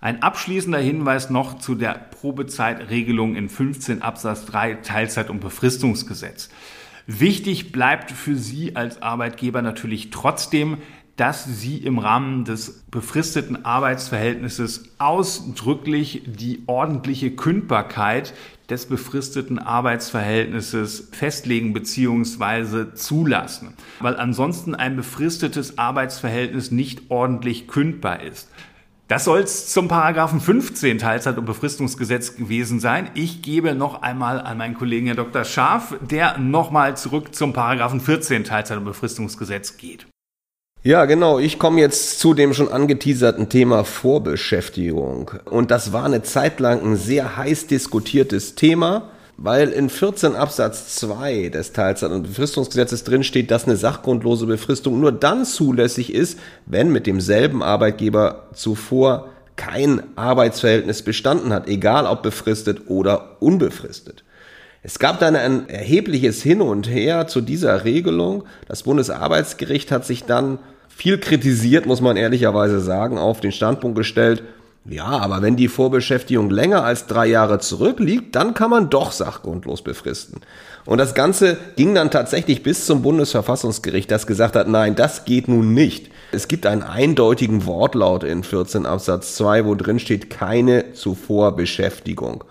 Ein 0.01 0.23
abschließender 0.23 0.81
Hinweis 0.81 1.31
noch 1.31 1.59
zu 1.59 1.77
der 1.77 1.93
Probezeitregelung 1.93 3.37
in 3.37 3.49
15 3.49 4.03
Absatz 4.03 4.47
3 4.47 4.75
Teilzeit- 4.75 5.31
und 5.31 5.41
Befristungsgesetz. 5.41 6.51
Wichtig 7.07 7.73
bleibt 7.73 8.11
für 8.11 8.37
Sie 8.37 8.77
als 8.77 9.03
Arbeitgeber 9.03 9.63
natürlich 9.63 10.11
trotzdem, 10.11 10.79
dass 11.17 11.45
Sie 11.45 11.77
im 11.77 11.99
Rahmen 11.99 12.45
des 12.45 12.85
befristeten 12.91 13.65
Arbeitsverhältnisses 13.65 14.85
ausdrücklich 14.99 16.23
die 16.27 16.63
ordentliche 16.67 17.33
Kündbarkeit 17.33 18.33
des 18.71 18.87
befristeten 18.87 19.59
Arbeitsverhältnisses 19.59 21.11
festlegen 21.13 21.75
bzw. 21.75 22.95
zulassen, 22.95 23.75
weil 24.01 24.17
ansonsten 24.17 24.75
ein 24.75 24.97
befristetes 24.97 25.79
Arbeitsverhältnis 25.79 26.71
nicht 26.71 27.11
ordentlich 27.11 27.69
kündbar 27.69 28.23
ist. 28.23 28.49
Das 29.09 29.25
soll 29.25 29.41
es 29.41 29.71
zum 29.71 29.89
Paragraphen 29.89 30.41
15 30.41 30.97
Teilzeit- 30.97 31.37
und 31.37 31.45
Befristungsgesetz 31.45 32.37
gewesen 32.37 32.81
sein. 32.81 33.11
Ich 33.13 33.43
gebe 33.43 33.75
noch 33.75 34.01
einmal 34.01 34.41
an 34.41 34.57
meinen 34.57 34.75
Kollegen 34.75 35.07
Herr 35.07 35.17
Dr. 35.17 35.45
Scharf, 35.45 35.95
der 36.01 36.39
nochmal 36.39 36.97
zurück 36.97 37.35
zum 37.35 37.53
Paragraphen 37.53 38.01
14 38.01 38.45
Teilzeit- 38.45 38.79
und 38.79 38.87
Befristungsgesetz 38.87 39.77
geht. 39.77 40.07
Ja, 40.85 41.05
genau. 41.05 41.39
Ich 41.39 41.59
komme 41.59 41.81
jetzt 41.81 42.19
zu 42.19 42.35
dem 42.35 42.53
schon 42.55 42.71
angeteaserten 42.71 43.49
Thema 43.49 43.85
Vorbeschäftigung. 43.85 45.31
Und 45.45 45.71
das 45.71 45.93
war 45.93 46.05
eine 46.05 46.23
Zeit 46.23 46.59
lang 46.59 46.83
ein 46.83 46.97
sehr 46.97 47.37
heiß 47.37 47.69
diskutiertes 47.69 48.57
Thema 48.57 49.11
weil 49.37 49.71
in 49.71 49.91
14 49.91 50.37
Absatz 50.37 50.95
2 50.97 51.49
des 51.49 51.73
Teilzeit- 51.73 52.13
und 52.13 52.23
Befristungsgesetzes 52.23 53.03
drin 53.03 53.25
steht, 53.25 53.51
dass 53.51 53.65
eine 53.65 53.77
sachgrundlose 53.77 54.47
Befristung 54.47 55.01
nur 55.01 55.11
dann 55.11 55.45
zulässig 55.45 56.15
ist, 56.15 56.39
wenn 56.67 56.93
mit 56.93 57.07
demselben 57.07 57.63
Arbeitgeber 57.63 58.49
zuvor 58.55 59.31
kein 59.57 60.03
Arbeitsverhältnis 60.17 61.03
bestanden 61.03 61.53
hat, 61.53 61.67
egal 61.67 62.07
ob 62.07 62.23
befristet 62.23 62.83
oder 62.89 63.43
unbefristet. 63.43 64.23
Es 64.85 64.99
gab 64.99 65.21
dann 65.21 65.35
ein 65.37 65.69
erhebliches 65.69 66.43
Hin 66.43 66.61
und 66.61 66.89
Her 66.89 67.27
zu 67.27 67.41
dieser 67.41 67.85
Regelung. 67.85 68.45
Das 68.67 68.83
Bundesarbeitsgericht 68.85 69.93
hat 69.93 70.05
sich 70.05 70.25
dann 70.25 70.59
viel 70.97 71.19
kritisiert, 71.19 71.87
muss 71.87 72.01
man 72.01 72.17
ehrlicherweise 72.17 72.81
sagen, 72.81 73.19
auf 73.19 73.41
den 73.41 73.53
Standpunkt 73.53 73.97
gestellt, 73.97 74.43
ja, 74.85 75.07
aber 75.07 75.43
wenn 75.43 75.55
die 75.55 75.69
Vorbeschäftigung 75.69 76.51
länger 76.51 76.85
als 76.85 77.07
drei 77.07 77.27
Jahre 77.27 77.61
zurückliegt, 77.61 78.35
dann 78.35 78.53
kann 78.53 78.71
man 78.71 78.91
doch 78.91 79.13
sachgrundlos 79.13 79.83
befristen. 79.83 80.41
Und 80.85 80.99
das 80.99 81.15
Ganze 81.15 81.57
ging 81.77 81.95
dann 81.95 82.11
tatsächlich 82.11 82.65
bis 82.65 82.87
zum 82.87 83.03
Bundesverfassungsgericht, 83.03 84.11
das 84.11 84.27
gesagt 84.27 84.57
hat, 84.57 84.67
nein, 84.67 84.97
das 84.97 85.25
geht 85.25 85.47
nun 85.47 85.73
nicht. 85.73 86.11
Es 86.33 86.49
gibt 86.49 86.67
einen 86.67 86.83
eindeutigen 86.83 87.67
Wortlaut 87.67 88.25
in 88.25 88.43
14 88.43 88.85
Absatz 88.85 89.37
2, 89.37 89.67
wo 89.67 89.77
drin 89.77 90.01
steht, 90.01 90.31
keine 90.31 90.93
Zuvorbeschäftigung. 90.95 92.43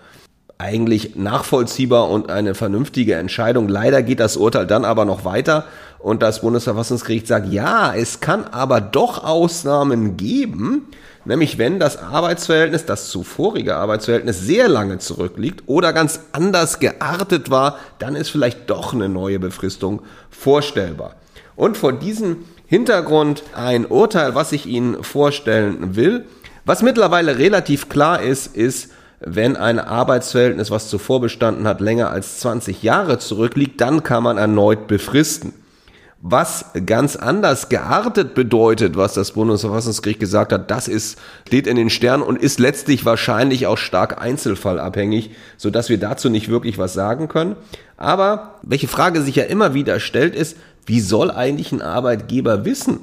Eigentlich 0.58 1.16
nachvollziehbar 1.16 2.08
und 2.08 2.30
eine 2.30 2.54
vernünftige 2.54 3.14
Entscheidung. 3.14 3.68
Leider 3.68 4.02
geht 4.02 4.20
das 4.20 4.36
Urteil 4.36 4.66
dann 4.66 4.84
aber 4.84 5.04
noch 5.04 5.24
weiter 5.24 5.66
und 5.98 6.22
das 6.22 6.40
Bundesverfassungsgericht 6.40 7.26
sagt, 7.26 7.52
ja, 7.52 7.94
es 7.94 8.20
kann 8.20 8.44
aber 8.44 8.80
doch 8.80 9.24
Ausnahmen 9.24 10.16
geben, 10.16 10.88
nämlich 11.24 11.58
wenn 11.58 11.78
das 11.78 11.96
Arbeitsverhältnis, 11.96 12.86
das 12.86 13.08
zuvorige 13.08 13.76
Arbeitsverhältnis 13.76 14.40
sehr 14.40 14.68
lange 14.68 14.98
zurückliegt 14.98 15.62
oder 15.66 15.92
ganz 15.92 16.20
anders 16.32 16.80
geartet 16.80 17.50
war, 17.50 17.78
dann 17.98 18.16
ist 18.16 18.30
vielleicht 18.30 18.68
doch 18.70 18.92
eine 18.94 19.08
neue 19.08 19.38
Befristung 19.38 20.02
vorstellbar. 20.30 21.16
Und 21.54 21.76
vor 21.76 21.92
diesem 21.92 22.38
Hintergrund 22.66 23.42
ein 23.54 23.84
Urteil, 23.84 24.34
was 24.34 24.50
ich 24.52 24.66
Ihnen 24.66 25.04
vorstellen 25.04 25.94
will. 25.94 26.24
Was 26.64 26.82
mittlerweile 26.82 27.36
relativ 27.36 27.90
klar 27.90 28.22
ist, 28.22 28.56
ist, 28.56 28.90
wenn 29.24 29.56
ein 29.56 29.78
Arbeitsverhältnis, 29.78 30.70
was 30.70 30.88
zuvor 30.88 31.20
bestanden 31.20 31.66
hat, 31.66 31.80
länger 31.80 32.10
als 32.10 32.38
20 32.40 32.82
Jahre 32.82 33.18
zurückliegt, 33.18 33.80
dann 33.80 34.02
kann 34.02 34.22
man 34.22 34.38
erneut 34.38 34.86
befristen 34.86 35.52
was 36.24 36.66
ganz 36.86 37.16
anders 37.16 37.68
geartet 37.68 38.34
bedeutet, 38.34 38.96
was 38.96 39.14
das 39.14 39.32
Bundesverfassungsgericht 39.32 40.20
gesagt 40.20 40.52
hat, 40.52 40.70
das 40.70 40.86
ist, 40.86 41.18
steht 41.48 41.66
in 41.66 41.74
den 41.74 41.90
Sternen 41.90 42.22
und 42.22 42.40
ist 42.40 42.60
letztlich 42.60 43.04
wahrscheinlich 43.04 43.66
auch 43.66 43.76
stark 43.76 44.22
einzelfallabhängig, 44.22 45.32
so 45.56 45.70
dass 45.70 45.88
wir 45.88 45.98
dazu 45.98 46.30
nicht 46.30 46.48
wirklich 46.48 46.78
was 46.78 46.92
sagen 46.92 47.26
können. 47.26 47.56
Aber 47.96 48.60
welche 48.62 48.86
Frage 48.86 49.20
sich 49.20 49.34
ja 49.34 49.44
immer 49.44 49.74
wieder 49.74 49.98
stellt, 49.98 50.36
ist, 50.36 50.56
wie 50.86 51.00
soll 51.00 51.32
eigentlich 51.32 51.72
ein 51.72 51.82
Arbeitgeber 51.82 52.64
wissen, 52.64 53.00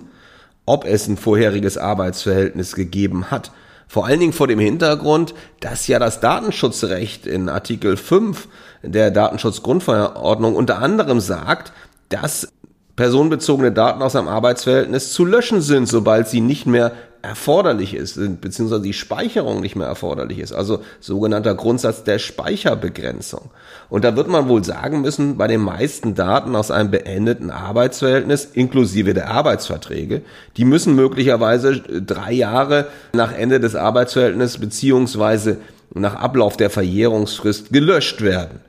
ob 0.66 0.86
es 0.86 1.10
ein 1.10 1.18
vorheriges 1.18 1.78
Arbeitsverhältnis 1.78 2.74
gegeben 2.74 3.32
hat? 3.32 3.52
Vor 3.92 4.06
allen 4.06 4.20
Dingen 4.20 4.34
vor 4.34 4.48
dem 4.48 4.60
Hintergrund, 4.60 5.34
dass 5.62 5.88
ja 5.88 5.98
das 5.98 6.20
Datenschutzrecht 6.20 7.26
in 7.26 7.50
Artikel 7.50 7.98
5 7.98 8.48
der 8.84 9.10
Datenschutzgrundverordnung 9.10 10.56
unter 10.56 10.78
anderem 10.78 11.20
sagt, 11.20 11.74
dass 12.10 12.54
personenbezogene 12.96 13.72
Daten 13.72 14.04
aus 14.04 14.16
einem 14.16 14.28
Arbeitsverhältnis 14.28 15.12
zu 15.12 15.26
löschen 15.26 15.62
sind, 15.62 15.88
sobald 15.88 16.28
sie 16.28 16.40
nicht 16.40 16.68
mehr 16.68 16.92
erforderlich 17.22 17.94
ist, 17.94 18.20
beziehungsweise 18.40 18.82
die 18.82 18.94
Speicherung 18.94 19.62
nicht 19.62 19.76
mehr 19.76 19.88
erforderlich 19.88 20.40
ist. 20.40 20.54
Also 20.54 20.82
sogenannter 21.00 21.54
Grundsatz 21.54 22.04
der 22.04 22.18
Speicherbegrenzung. 22.20 23.50
Und 23.90 24.04
da 24.06 24.16
wird 24.16 24.30
man 24.30 24.48
wohl 24.48 24.64
sagen 24.64 25.02
müssen, 25.02 25.38
bei 25.38 25.48
den 25.48 25.62
meisten 25.62 26.16
Daten 26.16 26.56
aus 26.56 26.72
einem 26.72 26.92
beendeten 26.92 27.52
Arbeitsverhältnis, 27.52 28.46
inklusive 28.46 29.14
der 29.14 29.32
Arbeitsverträge, 29.32 30.22
die 30.56 30.66
müssen 30.66 30.96
möglicherweise 30.96 31.80
drei 31.80 32.32
Jahre 32.32 32.88
nach 33.14 33.34
Ende 33.34 33.60
des 33.60 33.76
Arbeitsverhältnisses 33.76 34.60
beziehungsweise 34.60 35.58
nach 35.94 36.16
Ablauf 36.16 36.56
der 36.56 36.70
Verjährungsfrist 36.70 37.74
gelöscht 37.74 38.22
werden. 38.22 38.62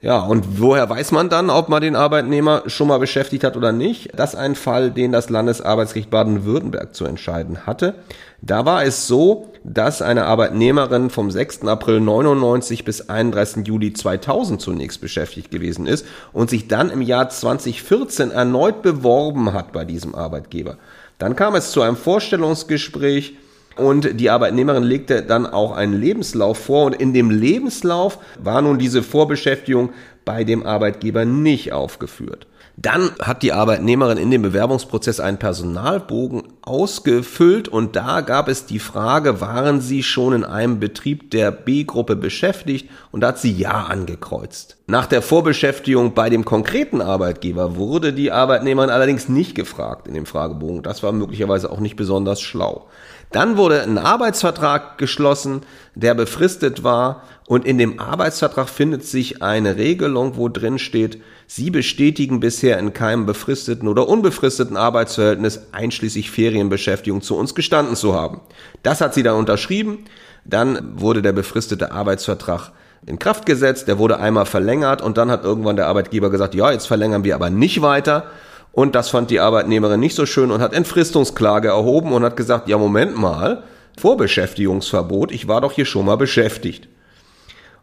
Ja, 0.00 0.20
und 0.20 0.60
woher 0.60 0.88
weiß 0.88 1.10
man 1.10 1.28
dann, 1.28 1.50
ob 1.50 1.68
man 1.68 1.82
den 1.82 1.96
Arbeitnehmer 1.96 2.62
schon 2.66 2.86
mal 2.86 2.98
beschäftigt 2.98 3.42
hat 3.42 3.56
oder 3.56 3.72
nicht? 3.72 4.10
Das 4.14 4.34
ist 4.34 4.38
ein 4.38 4.54
Fall, 4.54 4.92
den 4.92 5.10
das 5.10 5.28
Landesarbeitsgericht 5.28 6.08
Baden-Württemberg 6.08 6.94
zu 6.94 7.04
entscheiden 7.04 7.66
hatte. 7.66 7.96
Da 8.40 8.64
war 8.64 8.84
es 8.84 9.08
so, 9.08 9.50
dass 9.64 10.00
eine 10.00 10.26
Arbeitnehmerin 10.26 11.10
vom 11.10 11.32
6. 11.32 11.62
April 11.62 12.00
99 12.00 12.84
bis 12.84 13.08
31. 13.08 13.66
Juli 13.66 13.92
2000 13.92 14.60
zunächst 14.60 15.00
beschäftigt 15.00 15.50
gewesen 15.50 15.88
ist 15.88 16.06
und 16.32 16.48
sich 16.48 16.68
dann 16.68 16.90
im 16.90 17.02
Jahr 17.02 17.28
2014 17.28 18.30
erneut 18.30 18.82
beworben 18.82 19.52
hat 19.52 19.72
bei 19.72 19.84
diesem 19.84 20.14
Arbeitgeber. 20.14 20.76
Dann 21.18 21.34
kam 21.34 21.56
es 21.56 21.72
zu 21.72 21.82
einem 21.82 21.96
Vorstellungsgespräch 21.96 23.34
und 23.78 24.20
die 24.20 24.30
Arbeitnehmerin 24.30 24.82
legte 24.82 25.22
dann 25.22 25.46
auch 25.46 25.72
einen 25.72 25.98
Lebenslauf 25.98 26.58
vor 26.58 26.86
und 26.86 26.94
in 26.94 27.14
dem 27.14 27.30
Lebenslauf 27.30 28.18
war 28.42 28.60
nun 28.60 28.78
diese 28.78 29.02
Vorbeschäftigung 29.02 29.90
bei 30.24 30.44
dem 30.44 30.66
Arbeitgeber 30.66 31.24
nicht 31.24 31.72
aufgeführt. 31.72 32.46
Dann 32.80 33.10
hat 33.20 33.42
die 33.42 33.52
Arbeitnehmerin 33.52 34.18
in 34.18 34.30
dem 34.30 34.42
Bewerbungsprozess 34.42 35.18
einen 35.18 35.38
Personalbogen 35.38 36.44
ausgefüllt 36.62 37.66
und 37.66 37.96
da 37.96 38.20
gab 38.20 38.46
es 38.46 38.66
die 38.66 38.78
Frage, 38.78 39.40
waren 39.40 39.80
Sie 39.80 40.04
schon 40.04 40.32
in 40.32 40.44
einem 40.44 40.78
Betrieb 40.78 41.32
der 41.32 41.50
B-Gruppe 41.50 42.14
beschäftigt? 42.14 42.88
Und 43.10 43.22
da 43.22 43.28
hat 43.28 43.40
sie 43.40 43.50
Ja 43.50 43.86
angekreuzt. 43.86 44.76
Nach 44.86 45.06
der 45.06 45.22
Vorbeschäftigung 45.22 46.14
bei 46.14 46.30
dem 46.30 46.44
konkreten 46.44 47.02
Arbeitgeber 47.02 47.74
wurde 47.74 48.12
die 48.12 48.30
Arbeitnehmerin 48.30 48.90
allerdings 48.90 49.28
nicht 49.28 49.56
gefragt 49.56 50.06
in 50.06 50.14
dem 50.14 50.24
Fragebogen. 50.24 50.84
Das 50.84 51.02
war 51.02 51.10
möglicherweise 51.10 51.72
auch 51.72 51.80
nicht 51.80 51.96
besonders 51.96 52.40
schlau. 52.40 52.86
Dann 53.32 53.56
wurde 53.56 53.82
ein 53.82 53.98
Arbeitsvertrag 53.98 54.98
geschlossen, 54.98 55.62
der 55.96 56.14
befristet 56.14 56.84
war 56.84 57.24
und 57.48 57.64
in 57.64 57.78
dem 57.78 57.98
Arbeitsvertrag 57.98 58.68
findet 58.68 59.06
sich 59.06 59.42
eine 59.42 59.76
Regelung, 59.76 60.36
wo 60.36 60.50
drin 60.50 60.78
steht, 60.78 61.18
Sie 61.46 61.70
bestätigen 61.70 62.40
bisher 62.40 62.78
in 62.78 62.92
keinem 62.92 63.24
befristeten 63.24 63.88
oder 63.88 64.06
unbefristeten 64.06 64.76
Arbeitsverhältnis 64.76 65.62
einschließlich 65.72 66.30
Ferienbeschäftigung 66.30 67.22
zu 67.22 67.38
uns 67.38 67.54
gestanden 67.54 67.96
zu 67.96 68.14
haben. 68.14 68.42
Das 68.82 69.00
hat 69.00 69.14
sie 69.14 69.22
dann 69.22 69.36
unterschrieben. 69.36 70.04
Dann 70.44 71.00
wurde 71.00 71.22
der 71.22 71.32
befristete 71.32 71.90
Arbeitsvertrag 71.90 72.72
in 73.06 73.18
Kraft 73.18 73.46
gesetzt, 73.46 73.88
der 73.88 73.98
wurde 73.98 74.18
einmal 74.18 74.44
verlängert 74.44 75.00
und 75.00 75.16
dann 75.16 75.30
hat 75.30 75.44
irgendwann 75.44 75.76
der 75.76 75.86
Arbeitgeber 75.86 76.28
gesagt, 76.28 76.54
ja, 76.54 76.70
jetzt 76.70 76.86
verlängern 76.86 77.24
wir 77.24 77.34
aber 77.34 77.48
nicht 77.48 77.80
weiter. 77.80 78.24
Und 78.72 78.94
das 78.94 79.08
fand 79.08 79.30
die 79.30 79.40
Arbeitnehmerin 79.40 80.00
nicht 80.00 80.14
so 80.14 80.26
schön 80.26 80.50
und 80.50 80.60
hat 80.60 80.74
Entfristungsklage 80.74 81.68
erhoben 81.68 82.12
und 82.12 82.24
hat 82.24 82.36
gesagt, 82.36 82.68
ja, 82.68 82.76
Moment 82.76 83.16
mal, 83.16 83.62
Vorbeschäftigungsverbot, 83.98 85.32
ich 85.32 85.48
war 85.48 85.62
doch 85.62 85.72
hier 85.72 85.86
schon 85.86 86.04
mal 86.04 86.16
beschäftigt. 86.16 86.88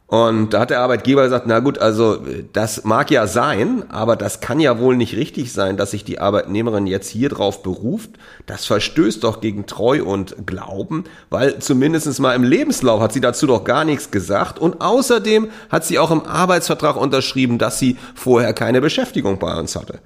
Und 0.07 0.53
da 0.53 0.59
hat 0.59 0.69
der 0.69 0.81
Arbeitgeber 0.81 1.23
gesagt, 1.23 1.47
na 1.47 1.59
gut, 1.59 1.79
also 1.79 2.19
das 2.53 2.83
mag 2.83 3.09
ja 3.09 3.25
sein, 3.25 3.85
aber 3.89 4.15
das 4.15 4.39
kann 4.39 4.59
ja 4.59 4.77
wohl 4.77 4.95
nicht 4.95 5.15
richtig 5.15 5.51
sein, 5.51 5.77
dass 5.77 5.91
sich 5.91 6.03
die 6.03 6.19
Arbeitnehmerin 6.19 6.85
jetzt 6.85 7.09
hier 7.09 7.29
drauf 7.29 7.63
beruft. 7.63 8.11
Das 8.45 8.67
verstößt 8.67 9.23
doch 9.23 9.41
gegen 9.41 9.65
Treu 9.65 10.03
und 10.03 10.45
Glauben, 10.45 11.05
weil 11.31 11.57
zumindest 11.57 12.19
mal 12.19 12.35
im 12.35 12.43
Lebenslauf 12.43 13.01
hat 13.01 13.13
sie 13.13 13.21
dazu 13.21 13.47
doch 13.47 13.63
gar 13.63 13.83
nichts 13.83 14.11
gesagt. 14.11 14.59
Und 14.59 14.79
außerdem 14.79 15.49
hat 15.69 15.85
sie 15.85 15.97
auch 15.97 16.11
im 16.11 16.23
Arbeitsvertrag 16.25 16.97
unterschrieben, 16.97 17.57
dass 17.57 17.79
sie 17.79 17.97
vorher 18.13 18.53
keine 18.53 18.81
Beschäftigung 18.81 19.39
bei 19.39 19.57
uns 19.57 19.75
hatte. 19.75 20.01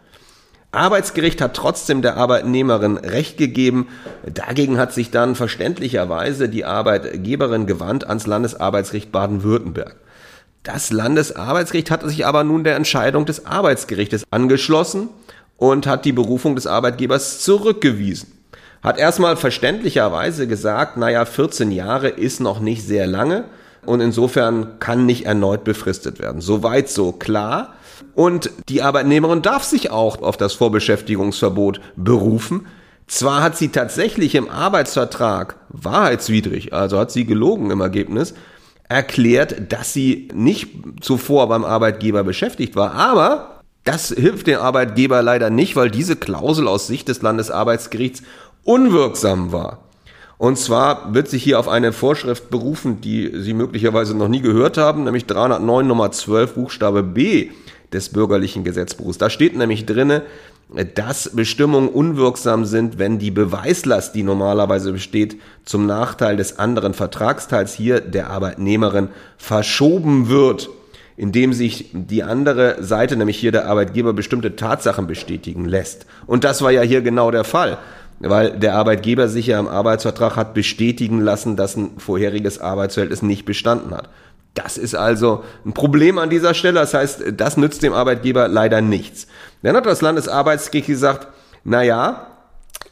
Arbeitsgericht 0.72 1.42
hat 1.42 1.56
trotzdem 1.56 2.04
der 2.04 2.18
Arbeitnehmerin 2.18 2.98
Recht 2.98 3.38
gegeben. 3.38 3.88
Dagegen 4.32 4.78
hat 4.78 4.94
sich 4.94 5.10
dann 5.10 5.36
verständlicherweise 5.36 6.48
die 6.48 6.64
Arbeitgeberin 6.64 7.66
gewandt 7.66 8.08
ans 8.08 8.28
Landesarbeitsgericht 8.28 9.12
Baden-Württemberg. 9.12 9.96
Das 10.64 10.92
Landesarbeitsgericht 10.92 11.90
hat 11.90 12.08
sich 12.08 12.26
aber 12.28 12.44
nun 12.44 12.64
der 12.64 12.76
Entscheidung 12.76 13.26
des 13.26 13.48
Arbeitsgerichtes 13.48 14.26
angeschlossen 14.30 15.10
und 15.58 15.88
hat 15.88 16.06
die 16.06 16.12
Berufung 16.12 16.56
des 16.56 16.68
Arbeitgebers 16.68 17.42
zurückgewiesen. 17.42 18.32
Hat 18.84 19.00
erstmal 19.00 19.38
verständlicherweise 19.38 20.48
gesagt, 20.48 20.98
naja, 20.98 21.26
14 21.26 21.72
Jahre 21.72 22.10
ist 22.10 22.40
noch 22.40 22.60
nicht 22.60 22.86
sehr 22.86 23.08
lange 23.08 23.46
und 23.86 24.02
insofern 24.02 24.80
kann 24.80 25.06
nicht 25.06 25.26
erneut 25.26 25.64
befristet 25.64 26.20
werden. 26.20 26.42
Soweit 26.42 26.90
so 26.90 27.12
klar. 27.12 27.74
Und 28.16 28.52
die 28.70 28.82
Arbeitnehmerin 28.82 29.42
darf 29.42 29.64
sich 29.64 29.92
auch 29.92 30.22
auf 30.22 30.38
das 30.38 30.54
Vorbeschäftigungsverbot 30.54 31.82
berufen. 31.96 32.68
Zwar 33.08 33.42
hat 33.42 33.58
sie 33.58 33.70
tatsächlich 33.70 34.36
im 34.36 34.50
Arbeitsvertrag 34.50 35.56
wahrheitswidrig, 35.70 36.74
also 36.74 37.00
hat 37.00 37.12
sie 37.12 37.26
gelogen 37.26 37.72
im 37.72 37.82
Ergebnis, 37.82 38.36
erklärt, 38.88 39.72
dass 39.72 39.94
sie 39.94 40.28
nicht 40.34 40.70
zuvor 41.02 41.50
beim 41.50 41.66
Arbeitgeber 41.66 42.24
beschäftigt 42.24 42.76
war, 42.76 42.94
aber 42.94 43.62
das 43.84 44.10
hilft 44.10 44.48
dem 44.48 44.60
Arbeitgeber 44.60 45.24
leider 45.24 45.50
nicht, 45.50 45.76
weil 45.76 45.90
diese 45.90 46.16
Klausel 46.16 46.68
aus 46.68 46.88
Sicht 46.88 47.08
des 47.08 47.22
Landesarbeitsgerichts 47.22 48.22
unwirksam 48.64 49.52
war. 49.52 49.80
Und 50.38 50.58
zwar 50.58 51.14
wird 51.14 51.28
sich 51.28 51.44
hier 51.44 51.60
auf 51.60 51.68
eine 51.68 51.92
Vorschrift 51.92 52.50
berufen, 52.50 53.02
die 53.02 53.32
Sie 53.42 53.54
möglicherweise 53.54 54.16
noch 54.16 54.30
nie 54.30 54.42
gehört 54.42 54.78
haben, 54.78 55.04
nämlich 55.04 55.26
309 55.26 55.86
Nummer 55.86 56.12
12 56.12 56.54
Buchstabe 56.54 57.04
B 57.04 57.50
des 57.94 58.10
bürgerlichen 58.10 58.64
Gesetzbuchs. 58.64 59.18
Da 59.18 59.30
steht 59.30 59.56
nämlich 59.56 59.86
drinne, 59.86 60.24
dass 60.94 61.30
Bestimmungen 61.36 61.90
unwirksam 61.90 62.66
sind, 62.66 63.00
wenn 63.00 63.18
die 63.18 63.32
Beweislast, 63.32 64.14
die 64.14 64.24
normalerweise 64.24 64.92
besteht, 64.92 65.38
zum 65.66 65.88
Nachteil 65.88 66.38
des 66.38 66.60
anderen 66.60 66.94
Vertragsteils 66.94 67.74
hier 67.74 68.02
der 68.02 68.30
Arbeitnehmerin 68.30 69.10
verschoben 69.38 70.30
wird, 70.30 70.70
indem 71.18 71.54
sich 71.54 71.90
die 71.94 72.24
andere 72.24 72.84
Seite, 72.84 73.18
nämlich 73.18 73.38
hier 73.38 73.52
der 73.52 73.68
Arbeitgeber, 73.68 74.14
bestimmte 74.14 74.56
Tatsachen 74.56 75.08
bestätigen 75.08 75.66
lässt. 75.66 76.06
Und 76.28 76.44
das 76.44 76.62
war 76.62 76.72
ja 76.72 76.82
hier 76.82 77.02
genau 77.02 77.32
der 77.32 77.44
Fall, 77.44 77.80
weil 78.20 78.52
der 78.52 78.76
Arbeitgeber 78.76 79.28
sich 79.28 79.48
ja 79.48 79.60
im 79.60 79.68
Arbeitsvertrag 79.68 80.36
hat 80.36 80.54
bestätigen 80.54 81.20
lassen, 81.20 81.56
dass 81.56 81.76
ein 81.76 81.92
vorheriges 81.98 82.60
Arbeitsverhältnis 82.60 83.24
nicht 83.24 83.46
bestanden 83.46 83.94
hat. 83.94 84.08
Das 84.54 84.78
ist 84.78 84.96
also 84.96 85.44
ein 85.66 85.74
Problem 85.74 86.18
an 86.18 86.30
dieser 86.30 86.54
Stelle. 86.54 86.80
Das 86.80 86.94
heißt, 86.94 87.24
das 87.34 87.58
nützt 87.58 87.84
dem 87.84 87.94
Arbeitgeber 87.94 88.48
leider 88.48 88.82
nichts. 88.82 89.28
Dann 89.62 89.76
hat 89.76 89.86
das 89.86 90.02
Landesarbeitsgericht 90.02 90.88
gesagt, 90.88 91.28
na 91.64 91.84
ja, 91.84 92.28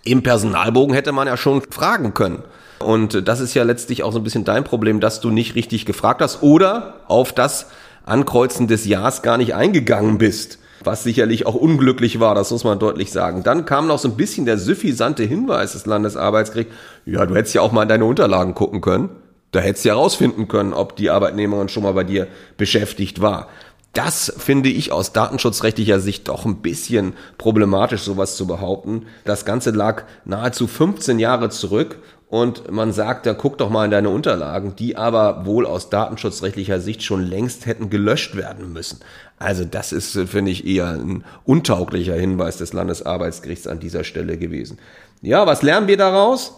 im 0.04 0.24
Personalbogen 0.24 0.94
hätte 0.94 1.12
man 1.12 1.28
ja 1.28 1.38
schon 1.38 1.62
fragen 1.62 2.14
können. 2.14 2.44
Und 2.80 3.28
das 3.28 3.40
ist 3.40 3.54
ja 3.54 3.64
letztlich 3.64 4.04
auch 4.04 4.14
so 4.14 4.20
ein 4.20 4.24
bisschen 4.24 4.46
dein 4.46 4.64
Problem, 4.64 5.00
dass 5.00 5.20
du 5.20 5.30
nicht 5.30 5.56
richtig 5.56 5.86
gefragt 5.86 6.22
hast 6.22 6.44
oder 6.44 7.02
auf 7.08 7.34
das 7.34 7.68
Ankreuzen 8.06 8.68
des 8.68 8.86
Ja's 8.86 9.22
gar 9.22 9.38
nicht 9.38 9.56
eingegangen 9.56 10.18
bist. 10.18 10.60
Was 10.84 11.04
sicherlich 11.04 11.48
auch 11.48 11.56
unglücklich 11.56 12.20
war, 12.20 12.36
das 12.36 12.52
muss 12.52 12.64
man 12.64 12.78
deutlich 12.78 13.12
sagen. 13.12 13.42
Dann 13.44 13.66
kam 13.66 13.88
noch 13.88 13.98
so 13.98 14.08
ein 14.08 14.16
bisschen 14.16 14.46
der 14.46 14.60
suffisante 14.60 15.24
Hinweis 15.24 15.74
des 15.74 15.88
Landesarbeitsgerichts, 15.88 16.74
ja, 17.06 17.26
du 17.26 17.36
hättest 17.36 17.56
ja 17.56 17.62
auch 17.62 17.72
mal 17.72 17.84
in 17.84 17.90
deine 17.90 18.06
Unterlagen 18.06 18.54
gucken 18.54 18.80
können. 18.80 19.10
Da 19.52 19.60
hättest 19.60 19.86
du 19.86 19.90
ja 19.90 19.96
rausfinden 19.96 20.48
können, 20.48 20.74
ob 20.74 20.96
die 20.96 21.10
Arbeitnehmerin 21.10 21.70
schon 21.70 21.84
mal 21.84 21.94
bei 21.94 22.04
dir 22.04 22.28
beschäftigt 22.58 23.22
war. 23.22 23.48
Das 23.94 24.32
finde 24.38 24.70
ich 24.70 24.92
aus 24.92 25.12
datenschutzrechtlicher 25.12 26.00
Sicht 26.00 26.28
doch 26.28 26.46
ein 26.46 26.58
bisschen 26.58 27.14
problematisch, 27.38 28.02
sowas 28.02 28.36
zu 28.36 28.46
behaupten. 28.46 29.08
Das 29.26 29.44
Ganze 29.44 29.72
lag 29.72 30.04
nahezu 30.24 30.68
15 30.68 31.18
Jahre 31.18 31.50
zurück 31.50 31.98
und 32.30 32.70
man 32.70 32.92
sagt, 32.92 33.26
da 33.26 33.34
guck 33.34 33.58
doch 33.58 33.70
mal 33.70 33.86
in 33.86 33.92
deine 33.92 34.10
Unterlagen, 34.10 34.76
die 34.76 34.98
aber 34.98 35.46
wohl 35.46 35.66
aus 35.66 35.90
datenschutzrechtlicher 35.90 36.80
Sicht 36.80 37.02
schon 37.02 37.24
längst 37.24 37.66
hätten 37.66 37.90
gelöscht 37.90 38.36
werden 38.36 38.74
müssen. 38.74 39.00
Also 39.40 39.64
das 39.64 39.94
ist, 39.94 40.12
finde 40.28 40.52
ich, 40.52 40.68
eher 40.68 40.90
ein 40.90 41.24
untauglicher 41.46 42.16
Hinweis 42.16 42.58
des 42.58 42.74
Landesarbeitsgerichts 42.74 43.66
an 43.66 43.80
dieser 43.80 44.04
Stelle 44.04 44.38
gewesen. 44.38 44.78
Ja, 45.22 45.48
was 45.48 45.64
lernen 45.64 45.88
wir 45.88 45.98
daraus? 45.98 46.54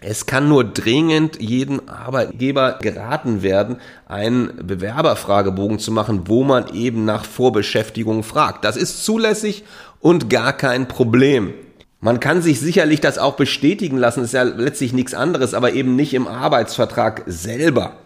Es 0.00 0.26
kann 0.26 0.48
nur 0.48 0.62
dringend 0.62 1.40
jedem 1.40 1.88
Arbeitgeber 1.88 2.78
geraten 2.80 3.42
werden, 3.42 3.78
einen 4.06 4.52
Bewerberfragebogen 4.64 5.80
zu 5.80 5.90
machen, 5.90 6.28
wo 6.28 6.44
man 6.44 6.72
eben 6.72 7.04
nach 7.04 7.24
Vorbeschäftigung 7.24 8.22
fragt. 8.22 8.64
Das 8.64 8.76
ist 8.76 9.04
zulässig 9.04 9.64
und 10.00 10.30
gar 10.30 10.52
kein 10.52 10.86
Problem. 10.86 11.52
Man 12.00 12.20
kann 12.20 12.42
sich 12.42 12.60
sicherlich 12.60 13.00
das 13.00 13.18
auch 13.18 13.34
bestätigen 13.34 13.96
lassen, 13.96 14.22
ist 14.22 14.34
ja 14.34 14.44
letztlich 14.44 14.92
nichts 14.92 15.14
anderes, 15.14 15.52
aber 15.52 15.72
eben 15.72 15.96
nicht 15.96 16.14
im 16.14 16.28
Arbeitsvertrag 16.28 17.24
selber. 17.26 17.96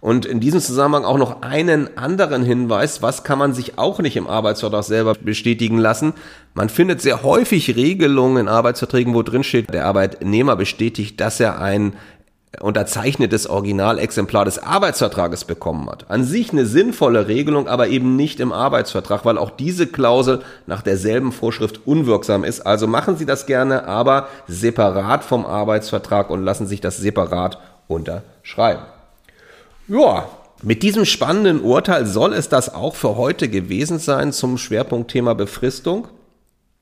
Und 0.00 0.26
in 0.26 0.40
diesem 0.40 0.60
Zusammenhang 0.60 1.04
auch 1.04 1.18
noch 1.18 1.42
einen 1.42 1.96
anderen 1.96 2.44
Hinweis, 2.44 3.02
was 3.02 3.24
kann 3.24 3.38
man 3.38 3.52
sich 3.52 3.78
auch 3.78 3.98
nicht 3.98 4.16
im 4.16 4.28
Arbeitsvertrag 4.28 4.84
selber 4.84 5.14
bestätigen 5.14 5.78
lassen. 5.78 6.14
Man 6.54 6.68
findet 6.68 7.00
sehr 7.00 7.22
häufig 7.22 7.74
Regelungen 7.74 8.38
in 8.38 8.48
Arbeitsverträgen, 8.48 9.14
wo 9.14 9.22
drin 9.22 9.42
steht, 9.42 9.72
der 9.72 9.86
Arbeitnehmer 9.86 10.54
bestätigt, 10.56 11.20
dass 11.20 11.40
er 11.40 11.60
ein 11.60 11.94
unterzeichnetes 12.60 13.46
Originalexemplar 13.46 14.44
des 14.44 14.58
Arbeitsvertrages 14.58 15.44
bekommen 15.44 15.88
hat. 15.90 16.10
An 16.10 16.24
sich 16.24 16.50
eine 16.50 16.64
sinnvolle 16.64 17.28
Regelung, 17.28 17.68
aber 17.68 17.88
eben 17.88 18.16
nicht 18.16 18.40
im 18.40 18.52
Arbeitsvertrag, 18.52 19.24
weil 19.24 19.38
auch 19.38 19.50
diese 19.50 19.86
Klausel 19.86 20.40
nach 20.66 20.82
derselben 20.82 21.32
Vorschrift 21.32 21.86
unwirksam 21.86 22.44
ist. 22.44 22.60
Also 22.60 22.86
machen 22.86 23.16
Sie 23.16 23.26
das 23.26 23.46
gerne, 23.46 23.86
aber 23.86 24.28
separat 24.46 25.24
vom 25.24 25.44
Arbeitsvertrag 25.44 26.30
und 26.30 26.42
lassen 26.42 26.66
sich 26.66 26.80
das 26.80 26.96
separat 26.96 27.58
unterschreiben. 27.86 28.82
Ja, 29.88 30.28
Mit 30.62 30.82
diesem 30.82 31.06
spannenden 31.06 31.62
Urteil 31.62 32.04
soll 32.04 32.34
es 32.34 32.50
das 32.50 32.74
auch 32.74 32.94
für 32.94 33.16
heute 33.16 33.48
gewesen 33.48 33.98
sein 33.98 34.32
zum 34.32 34.58
Schwerpunktthema 34.58 35.32
Befristung. 35.32 36.08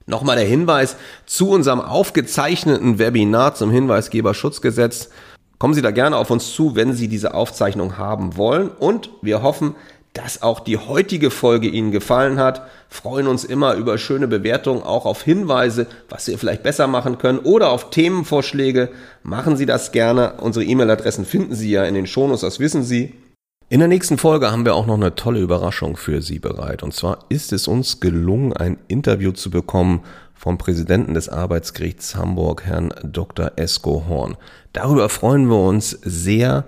Nochmal 0.06 0.36
der 0.36 0.46
Hinweis 0.46 0.96
zu 1.24 1.50
unserem 1.50 1.80
aufgezeichneten 1.80 2.98
Webinar 2.98 3.54
zum 3.54 3.70
Hinweisgeberschutzgesetz. 3.70 5.10
Kommen 5.58 5.74
Sie 5.74 5.82
da 5.82 5.92
gerne 5.92 6.16
auf 6.16 6.30
uns 6.30 6.52
zu, 6.52 6.74
wenn 6.74 6.94
Sie 6.94 7.06
diese 7.06 7.34
Aufzeichnung 7.34 7.96
haben 7.96 8.36
wollen. 8.36 8.70
Und 8.70 9.10
wir 9.22 9.40
hoffen, 9.40 9.76
dass 10.16 10.40
auch 10.42 10.60
die 10.60 10.78
heutige 10.78 11.30
Folge 11.30 11.68
Ihnen 11.68 11.92
gefallen 11.92 12.38
hat. 12.38 12.62
Freuen 12.88 13.26
uns 13.26 13.44
immer 13.44 13.74
über 13.74 13.98
schöne 13.98 14.26
Bewertungen, 14.26 14.82
auch 14.82 15.04
auf 15.04 15.22
Hinweise, 15.22 15.86
was 16.08 16.26
wir 16.26 16.38
vielleicht 16.38 16.62
besser 16.62 16.86
machen 16.86 17.18
können 17.18 17.38
oder 17.38 17.70
auf 17.70 17.90
Themenvorschläge. 17.90 18.88
Machen 19.22 19.56
Sie 19.58 19.66
das 19.66 19.92
gerne. 19.92 20.34
Unsere 20.40 20.64
E-Mail-Adressen 20.64 21.26
finden 21.26 21.54
Sie 21.54 21.70
ja 21.70 21.84
in 21.84 21.94
den 21.94 22.06
Shownotes, 22.06 22.40
das 22.40 22.60
wissen 22.60 22.82
Sie. 22.82 23.12
In 23.68 23.80
der 23.80 23.88
nächsten 23.88 24.16
Folge 24.16 24.50
haben 24.50 24.64
wir 24.64 24.74
auch 24.74 24.86
noch 24.86 24.94
eine 24.94 25.16
tolle 25.16 25.40
Überraschung 25.40 25.96
für 25.96 26.22
Sie 26.22 26.38
bereit. 26.38 26.82
Und 26.82 26.94
zwar 26.94 27.18
ist 27.28 27.52
es 27.52 27.68
uns 27.68 28.00
gelungen, 28.00 28.54
ein 28.54 28.78
Interview 28.88 29.32
zu 29.32 29.50
bekommen 29.50 30.00
vom 30.34 30.56
Präsidenten 30.56 31.12
des 31.12 31.28
Arbeitsgerichts 31.28 32.14
Hamburg, 32.14 32.62
Herrn 32.64 32.94
Dr. 33.02 33.52
Esko 33.56 34.04
Horn. 34.08 34.36
Darüber 34.72 35.08
freuen 35.08 35.48
wir 35.48 35.58
uns 35.58 35.90
sehr. 35.90 36.64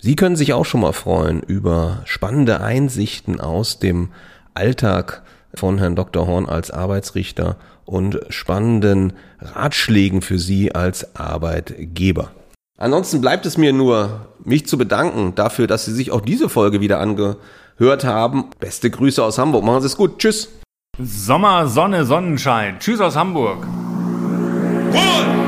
Sie 0.00 0.14
können 0.14 0.36
sich 0.36 0.52
auch 0.52 0.64
schon 0.64 0.82
mal 0.82 0.92
freuen 0.92 1.40
über 1.40 2.02
spannende 2.04 2.60
Einsichten 2.60 3.40
aus 3.40 3.78
dem 3.78 4.10
Alltag 4.54 5.22
von 5.54 5.78
Herrn 5.78 5.96
Dr. 5.96 6.26
Horn 6.26 6.46
als 6.46 6.70
Arbeitsrichter 6.70 7.56
und 7.84 8.20
spannenden 8.28 9.14
Ratschlägen 9.40 10.20
für 10.20 10.38
Sie 10.38 10.74
als 10.74 11.16
Arbeitgeber. 11.16 12.32
Ansonsten 12.78 13.22
bleibt 13.22 13.46
es 13.46 13.56
mir 13.56 13.72
nur, 13.72 14.28
mich 14.44 14.66
zu 14.66 14.76
bedanken 14.76 15.34
dafür, 15.34 15.66
dass 15.66 15.86
Sie 15.86 15.94
sich 15.94 16.10
auch 16.10 16.20
diese 16.20 16.50
Folge 16.50 16.80
wieder 16.82 17.00
angehört 17.00 18.04
haben. 18.04 18.50
Beste 18.60 18.90
Grüße 18.90 19.24
aus 19.24 19.38
Hamburg. 19.38 19.64
Machen 19.64 19.80
Sie 19.80 19.86
es 19.86 19.96
gut. 19.96 20.18
Tschüss. 20.18 20.50
Sommer, 20.98 21.68
Sonne, 21.68 22.04
Sonnenschein. 22.04 22.78
Tschüss 22.78 23.00
aus 23.00 23.16
Hamburg. 23.16 23.66
Two, 24.92 25.45